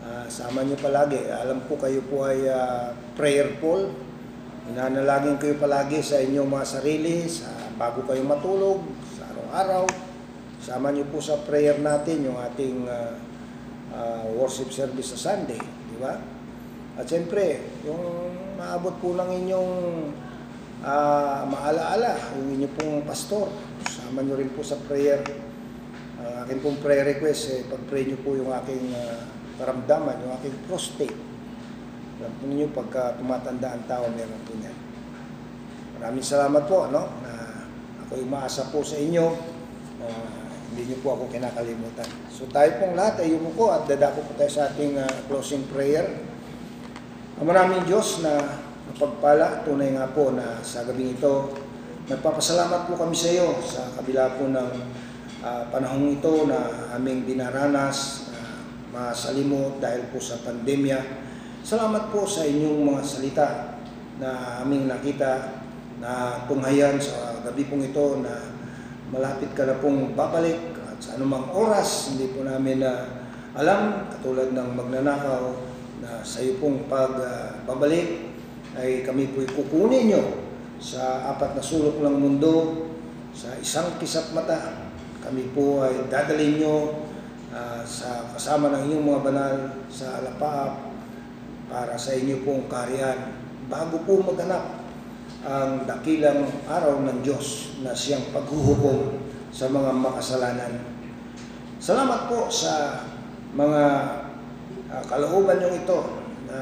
ah, 0.00 0.24
sama 0.32 0.64
nyo 0.64 0.80
palagi. 0.80 1.20
Alam 1.28 1.68
ko 1.68 1.76
kayo 1.76 2.00
po 2.08 2.24
ay 2.24 2.48
ah, 2.48 2.96
prayerful. 3.20 3.92
Inanalangin 4.72 5.36
kayo 5.36 5.60
palagi 5.60 6.00
sa 6.00 6.16
inyong 6.16 6.48
mga 6.48 6.64
sarili, 6.80 7.28
sa 7.28 7.52
bago 7.76 8.08
kayo 8.08 8.24
matulog, 8.24 8.80
sa 9.20 9.28
araw-araw. 9.28 10.08
Sama 10.70 10.94
nyo 10.94 11.02
po 11.10 11.18
sa 11.18 11.34
prayer 11.42 11.82
natin 11.82 12.30
yung 12.30 12.38
ating 12.38 12.86
ah, 12.86 13.18
ah, 13.90 14.22
worship 14.38 14.70
service 14.70 15.18
sa 15.18 15.34
Sunday. 15.34 15.58
Di 15.58 15.98
ba? 15.98 16.14
At 16.94 17.10
siyempre, 17.10 17.58
yung 17.82 17.98
maabot 18.54 18.94
po 19.02 19.18
ng 19.18 19.30
inyong 19.34 19.72
ah, 20.86 21.42
maalaala, 21.42 22.14
yung 22.38 22.54
inyong 22.54 22.74
pong 22.78 23.02
pastor, 23.02 23.50
sama 23.82 24.22
nyo 24.22 24.38
rin 24.38 24.46
po 24.54 24.62
sa 24.62 24.78
prayer. 24.86 25.18
Ang 26.22 26.46
akin 26.46 26.62
pong 26.62 26.78
prayer 26.78 27.02
request, 27.18 27.50
eh, 27.50 27.66
pag-pray 27.66 28.06
nyo 28.06 28.22
po 28.22 28.38
yung 28.38 28.54
aking 28.62 28.94
ah, 28.94 29.26
karamdaman, 29.58 30.22
yung 30.22 30.38
aking 30.38 30.54
prostate. 30.70 31.18
Alam 32.22 32.32
po 32.38 32.42
ninyo, 32.46 32.70
pagka 32.70 33.18
tumatanda 33.18 33.74
ang 33.74 33.82
tao, 33.90 34.06
meron 34.06 34.38
po 34.46 34.54
niyan. 34.54 34.76
Maraming 35.98 36.22
salamat 36.22 36.62
po, 36.70 36.86
ano, 36.86 37.10
na 37.26 37.66
ako'y 38.06 38.22
umaasa 38.22 38.70
po 38.70 38.86
sa 38.86 38.94
inyo. 38.94 39.34
Ah, 40.06 40.39
hindi 40.70 40.86
niyo 40.86 41.02
po 41.02 41.18
ako 41.18 41.34
kinakalimutan. 41.34 42.06
So 42.30 42.46
tayo 42.46 42.78
pong 42.78 42.94
lahat 42.94 43.26
ay 43.26 43.34
yumuko 43.34 43.74
at 43.74 43.90
dadako 43.90 44.22
po 44.22 44.38
tayo 44.38 44.54
sa 44.54 44.70
ating 44.70 45.02
ah, 45.02 45.10
closing 45.26 45.66
prayer. 45.66 46.22
Ang 47.42 47.46
maraming 47.50 47.82
Diyos 47.90 48.22
na 48.22 48.38
napagpala, 48.86 49.66
tunay 49.66 49.98
nga 49.98 50.14
po 50.14 50.30
na 50.30 50.62
sa 50.62 50.86
gabing 50.86 51.18
ito, 51.18 51.50
nagpapasalamat 52.06 52.86
po 52.86 52.94
kami 52.94 53.14
sa 53.18 53.34
iyo 53.34 53.58
sa 53.66 53.90
kabila 53.98 54.38
po 54.38 54.46
ng 54.46 54.70
ah, 55.42 55.66
panahong 55.74 56.14
ito 56.14 56.46
na 56.46 56.90
aming 56.94 57.26
dinaranas, 57.26 58.30
na 58.30 58.40
masalimot 58.94 59.82
dahil 59.82 60.06
po 60.14 60.22
sa 60.22 60.38
pandemya. 60.46 61.02
Salamat 61.66 62.14
po 62.14 62.22
sa 62.30 62.46
inyong 62.46 62.94
mga 62.94 63.02
salita 63.02 63.48
na 64.22 64.62
aming 64.62 64.86
nakita 64.86 65.58
na 65.98 66.46
tunghayan 66.46 66.94
sa 67.02 67.42
gabi 67.42 67.66
pong 67.66 67.90
ito 67.90 68.22
na 68.22 68.59
malapit 69.10 69.50
ka 69.58 69.66
na 69.66 69.82
pong 69.82 70.14
babalik 70.14 70.78
at 70.86 70.98
sa 71.02 71.18
anumang 71.18 71.50
oras, 71.50 72.14
hindi 72.14 72.30
po 72.30 72.46
namin 72.46 72.82
na 72.82 73.22
alam, 73.58 74.06
katulad 74.14 74.54
ng 74.54 74.70
magnanakaw, 74.78 75.42
na 76.00 76.22
sa 76.22 76.40
iyo 76.40 76.56
pong 76.62 76.86
pagbabalik 76.86 78.30
ay 78.78 79.02
kami 79.02 79.34
po'y 79.34 79.50
kukunin 79.50 80.14
nyo 80.14 80.22
sa 80.80 81.34
apat 81.34 81.58
na 81.58 81.62
sulok 81.62 82.00
ng 82.00 82.16
mundo, 82.16 82.86
sa 83.34 83.52
isang 83.60 83.98
kisap 84.00 84.32
mata. 84.32 84.88
Kami 85.20 85.52
po 85.52 85.84
ay 85.84 86.08
dadalhin 86.08 86.62
nyo 86.62 87.04
ah, 87.52 87.84
sa 87.84 88.32
kasama 88.32 88.72
ng 88.72 88.88
inyong 88.88 89.04
mga 89.04 89.24
banal 89.26 89.54
sa 89.92 90.22
alapaap 90.22 90.90
para 91.68 91.94
sa 92.00 92.16
inyo 92.16 92.42
pong 92.42 92.66
kariyan 92.66 93.36
bago 93.70 94.02
po 94.02 94.18
maganap 94.24 94.79
ang 95.40 95.88
dakilang 95.88 96.44
araw 96.68 97.00
ng 97.00 97.24
Diyos 97.24 97.80
na 97.80 97.96
siyang 97.96 98.28
paghuhukom 98.28 99.24
sa 99.48 99.72
mga 99.72 99.90
makasalanan. 99.96 100.72
Salamat 101.80 102.28
po 102.28 102.52
sa 102.52 103.04
mga 103.56 103.82
uh, 104.92 105.02
kalooban 105.08 105.56
nyo 105.56 105.70
ito 105.72 105.98
na 106.44 106.58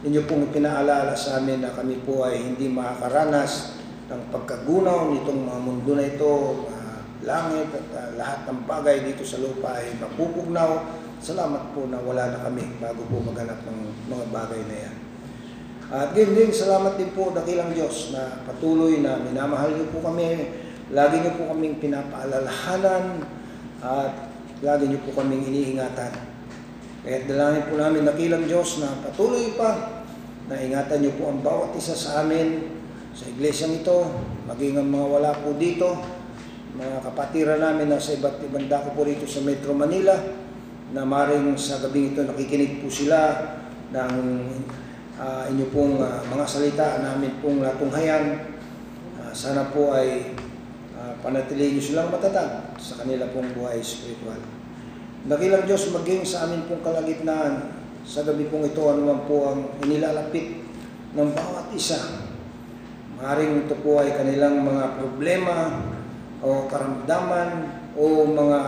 inyo 0.00 0.24
pong 0.24 0.48
pinaalala 0.48 1.12
sa 1.12 1.44
amin 1.44 1.60
na 1.60 1.76
kami 1.76 2.00
po 2.00 2.24
ay 2.24 2.40
hindi 2.40 2.72
makakaranas 2.72 3.76
ng 4.08 4.32
pagkagunaw 4.32 5.12
nitong 5.12 5.40
mga 5.44 5.60
mundo 5.60 5.92
na 5.92 6.04
ito, 6.08 6.32
uh, 6.72 6.98
langit 7.20 7.68
at 7.68 7.88
uh, 7.92 8.08
lahat 8.16 8.40
ng 8.48 8.64
bagay 8.64 8.96
dito 9.04 9.28
sa 9.28 9.44
lupa 9.44 9.76
ay 9.76 9.92
mapupugnaw. 10.00 10.88
Salamat 11.20 11.76
po 11.76 11.84
na 11.84 12.00
wala 12.00 12.32
na 12.32 12.48
kami 12.48 12.64
bago 12.80 13.04
po 13.12 13.20
maganap 13.20 13.60
ng 13.68 14.08
mga 14.08 14.24
bagay 14.32 14.64
na 14.64 14.76
yan. 14.88 14.99
At 15.90 16.14
din 16.14 16.38
din, 16.38 16.54
salamat 16.54 16.94
din 16.94 17.10
po 17.10 17.34
dakilang 17.34 17.74
Diyos 17.74 18.14
na 18.14 18.46
patuloy 18.46 19.02
na 19.02 19.18
minamahal 19.18 19.74
niyo 19.74 19.90
po 19.90 20.06
kami. 20.06 20.46
Lagi 20.94 21.18
niyo 21.18 21.34
po 21.34 21.50
kaming 21.50 21.82
pinapaalalahanan 21.82 23.26
at 23.82 24.30
lagi 24.62 24.86
niyo 24.86 25.02
po 25.02 25.18
kaming 25.18 25.50
iniingatan. 25.50 26.14
Kaya 27.02 27.26
dalangin 27.26 27.66
po 27.66 27.74
namin 27.74 28.06
dakilang 28.06 28.46
Diyos 28.46 28.78
na 28.78 29.02
patuloy 29.02 29.50
pa 29.58 30.02
na 30.46 30.62
ingatan 30.62 31.02
niyo 31.02 31.12
po 31.18 31.34
ang 31.34 31.42
bawat 31.42 31.74
isa 31.74 31.98
sa 31.98 32.22
amin 32.22 32.78
sa 33.10 33.26
iglesyang 33.26 33.82
ito, 33.82 34.06
maging 34.46 34.78
ang 34.78 34.86
mga 34.86 35.06
wala 35.10 35.30
po 35.42 35.58
dito, 35.58 35.98
mga 36.78 37.02
kapatiran 37.02 37.58
namin 37.58 37.90
na 37.90 37.98
sa 37.98 38.14
iba't 38.14 38.38
ibang 38.46 38.70
dako 38.70 38.94
po 38.94 39.02
rito 39.02 39.26
sa 39.26 39.42
Metro 39.42 39.74
Manila, 39.74 40.14
na 40.94 41.02
maring 41.02 41.58
sa 41.58 41.82
gabing 41.82 42.14
ito 42.14 42.22
nakikinig 42.22 42.78
po 42.78 42.86
sila 42.86 43.34
ng 43.90 44.14
uh, 45.20 45.44
inyo 45.52 45.68
pong 45.68 46.00
uh, 46.00 46.24
mga 46.24 46.44
salita 46.48 46.88
namin 47.04 47.36
pong 47.44 47.60
natunghayan. 47.60 48.56
Uh, 49.20 49.32
sana 49.36 49.68
po 49.68 49.92
ay 49.92 50.32
uh, 50.96 51.12
panatilihin 51.20 51.76
nyo 51.76 51.82
silang 51.84 52.08
matatag 52.08 52.72
sa 52.80 53.04
kanila 53.04 53.28
pong 53.30 53.52
buhay 53.52 53.84
spiritual. 53.84 54.40
Dakilang 55.28 55.68
Diyos 55.68 55.92
maging 55.92 56.24
sa 56.24 56.48
amin 56.48 56.64
pong 56.64 56.80
kalagitnaan 56.80 57.76
sa 58.00 58.24
gabi 58.24 58.48
pong 58.48 58.64
ito 58.64 58.80
anuman 58.88 59.28
po 59.28 59.52
ang 59.52 59.76
inilalapit 59.84 60.64
ng 61.12 61.30
bawat 61.36 61.68
isa. 61.76 62.24
Maring 63.20 63.68
ito 63.68 63.76
po 63.84 64.00
ay 64.00 64.16
kanilang 64.16 64.64
mga 64.64 64.96
problema 64.96 65.84
o 66.40 66.64
karamdaman 66.64 67.68
o 67.92 68.24
mga 68.24 68.58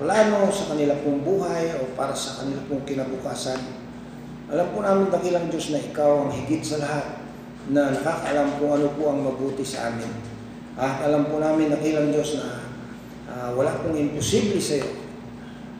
plano 0.00 0.48
sa 0.48 0.72
kanila 0.72 0.96
pong 1.04 1.20
buhay 1.20 1.76
o 1.76 1.92
para 1.92 2.16
sa 2.16 2.40
kanila 2.40 2.64
pong 2.64 2.88
kinabukasan. 2.88 3.79
Alam 4.50 4.74
po 4.74 4.82
namin 4.82 5.14
dakilang 5.14 5.46
Diyos 5.46 5.70
na 5.70 5.78
ikaw 5.78 6.26
ang 6.26 6.34
higit 6.34 6.58
sa 6.66 6.82
lahat 6.82 7.22
na 7.70 7.94
nakakaalam 7.94 8.58
kung 8.58 8.74
ano 8.74 8.90
po 8.98 9.14
ang 9.14 9.22
mabuti 9.22 9.62
sa 9.62 9.94
amin. 9.94 10.10
At 10.74 11.06
alam 11.06 11.30
po 11.30 11.38
namin 11.38 11.70
dakilang 11.70 12.10
Diyos 12.10 12.34
na 12.34 12.66
uh, 13.30 13.54
wala 13.54 13.78
pong 13.78 13.94
imposible 13.94 14.58
sa 14.58 14.82
iyo. 14.82 14.90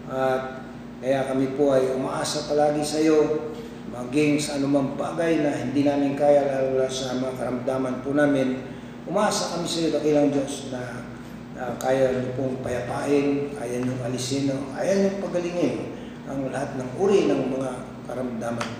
At 0.07 0.62
kaya 1.03 1.27
kami 1.27 1.59
po 1.59 1.75
ay 1.75 1.99
umaasa 1.99 2.47
palagi 2.47 2.87
sa 2.87 3.03
iyo 3.03 3.51
maging 3.91 4.39
sa 4.39 4.55
anumang 4.55 4.95
bagay 4.95 5.43
na 5.43 5.51
hindi 5.51 5.83
namin 5.83 6.14
kaya 6.14 6.47
lalo 6.47 6.87
sa 6.87 7.18
mga 7.18 7.43
karamdaman 7.43 8.07
po 8.07 8.14
namin. 8.14 8.62
Umaasa 9.03 9.59
kami 9.59 9.66
sa 9.66 9.83
iyo 9.83 9.91
dakilang 9.99 10.31
Diyos 10.31 10.71
na 10.71 11.11
uh, 11.59 11.75
kaya 11.75 12.14
niyo 12.14 12.39
pong 12.39 12.62
payapain, 12.62 13.51
kaya 13.51 13.83
niyo 13.83 13.99
alisin, 14.07 14.47
kaya 14.79 14.95
niyo 14.95 15.18
pagalingin 15.27 15.91
ang 16.31 16.47
lahat 16.55 16.79
ng 16.79 16.91
uri 17.03 17.27
ng 17.27 17.51
mga 17.51 17.89
karamdaman. 18.11 18.71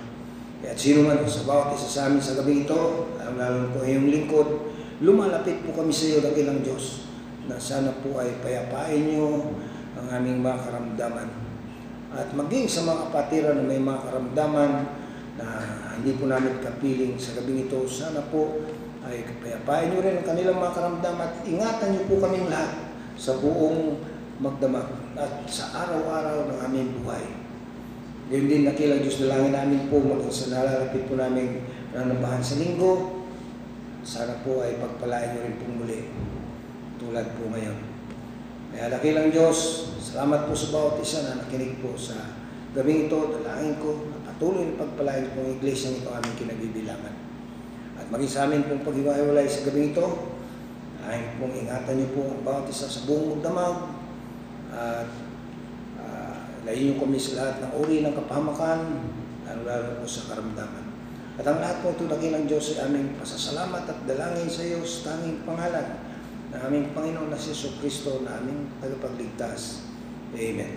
Kaya 0.61 0.75
sino 0.77 1.09
man 1.09 1.25
sa 1.25 1.49
bawat 1.49 1.73
isa 1.79 1.89
sa 1.89 2.01
amin 2.11 2.21
sa 2.21 2.37
gabi 2.37 2.69
ito, 2.69 3.09
lalo 3.17 3.73
po 3.73 3.81
iyong 3.81 4.13
lingkod, 4.13 4.49
lumalapit 5.01 5.65
po 5.65 5.73
kami 5.73 5.89
sa 5.89 6.05
iyo 6.11 6.19
dakilang 6.21 6.61
Diyos 6.61 7.09
na 7.49 7.57
sana 7.57 7.97
po 8.05 8.21
ay 8.21 8.37
payapain 8.45 9.01
niyo 9.01 9.57
ang 9.97 10.07
aming 10.21 10.45
mga 10.45 10.61
karamdaman. 10.69 11.29
At 12.13 12.29
maging 12.37 12.69
sa 12.69 12.85
mga 12.85 13.09
kapatiran 13.09 13.57
na 13.63 13.71
may 13.71 13.81
mga 13.81 14.05
karamdaman 14.05 14.73
na 15.41 15.47
hindi 15.97 16.13
po 16.21 16.29
namin 16.29 16.61
kapiling 16.61 17.17
sa 17.17 17.41
gabing 17.41 17.65
ito, 17.71 17.89
sana 17.89 18.21
po 18.29 18.61
ay 19.09 19.25
payapain 19.41 19.89
niyo 19.89 20.05
rin 20.05 20.21
ang 20.21 20.27
kanilang 20.29 20.61
mga 20.61 20.77
karamdaman 20.77 21.25
at 21.25 21.41
ingatan 21.49 21.89
niyo 21.97 22.03
po 22.05 22.15
kaming 22.21 22.53
lahat 22.53 22.93
sa 23.17 23.41
buong 23.41 23.97
magdamag 24.41 24.89
at 25.17 25.33
sa 25.49 25.89
araw-araw 25.89 26.53
ng 26.53 26.59
aming 26.69 26.89
buhay. 27.01 27.40
Ngayon 28.31 28.47
din 28.47 28.63
nakilang 28.63 29.03
Diyos 29.03 29.19
dalangin 29.27 29.51
namin 29.51 29.91
po 29.91 29.99
sa 30.31 30.55
nalalapit 30.55 31.03
po 31.11 31.19
namin 31.19 31.67
nanambahan 31.91 32.39
sa 32.39 32.63
linggo. 32.63 33.27
Sana 34.07 34.39
po 34.47 34.63
ay 34.63 34.79
pagpalain 34.79 35.35
niyo 35.35 35.51
rin 35.51 35.59
po 35.59 35.67
muli 35.67 36.15
tulad 37.03 37.27
po 37.35 37.51
ngayon. 37.51 37.75
Kaya 38.71 38.87
dakilang 38.87 39.35
Diyos, 39.35 39.91
salamat 39.99 40.47
po 40.47 40.55
sa 40.55 40.71
bawat 40.71 41.03
isa 41.03 41.27
na 41.27 41.43
nakinig 41.43 41.83
po 41.83 41.99
sa 41.99 42.39
gabing 42.71 43.11
ito, 43.11 43.19
dalangin 43.35 43.75
ko, 43.83 44.07
na 44.15 44.23
patuloy 44.23 44.63
na 44.63 44.79
pagpalain 44.79 45.27
po 45.35 45.43
ang 45.43 45.59
iglesia 45.59 45.91
nito 45.91 46.15
aming 46.15 46.39
kinabibilangan. 46.39 47.15
At 47.99 48.07
maging 48.15 48.31
sa 48.31 48.47
amin 48.47 48.63
pong 48.63 48.87
paghiwa-hiwalay 48.87 49.51
sa 49.51 49.67
gabing 49.67 49.91
ito, 49.91 50.07
ay 51.03 51.35
pong 51.43 51.67
ingatan 51.67 51.99
niyo 51.99 52.15
po 52.15 52.31
ang 52.31 52.47
bawat 52.47 52.71
isa 52.71 52.87
sa 52.87 53.03
buong 53.11 53.43
magdamag 53.43 53.91
at 54.71 55.11
niyo 56.77 56.95
kami 57.01 57.19
sa 57.19 57.41
lahat 57.41 57.57
ng 57.65 57.73
uri 57.83 58.05
ng 58.05 58.15
kapahamakan, 58.15 58.81
lalo-lalo 59.49 59.99
po 59.99 60.07
sa 60.07 60.31
karamdaman. 60.31 60.87
At 61.41 61.49
ang 61.49 61.59
lahat 61.59 61.81
po 61.81 61.97
ito 61.97 62.05
dakilang 62.05 62.45
Diyos 62.45 62.77
ay 62.77 62.91
aming 62.91 63.17
pasasalamat 63.17 63.89
at 63.89 63.99
dalangin 64.05 64.51
sa 64.51 64.61
iyo 64.61 64.85
sa 64.85 65.15
tanging 65.15 65.41
pangalan 65.49 65.99
na 66.53 66.57
aming 66.69 66.93
Panginoon 66.93 67.33
na 67.33 67.39
si 67.39 67.57
Yesu 67.57 67.81
Kristo 67.81 68.21
na 68.27 68.37
aming 68.43 68.69
tagapagligtas. 68.83 69.89
Amen. 70.37 70.73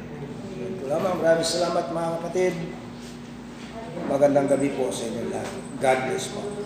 Yun 0.55 0.73
po 0.79 0.87
lamang. 0.87 1.19
Maraming 1.19 1.45
salamat 1.45 1.91
mga 1.91 2.09
kapatid. 2.21 2.53
Magandang 4.07 4.47
gabi 4.49 4.71
po 4.73 4.87
sa 4.87 5.09
inyo 5.09 5.29
lahat. 5.29 5.51
God 5.83 5.99
bless 6.07 6.25
po. 6.31 6.62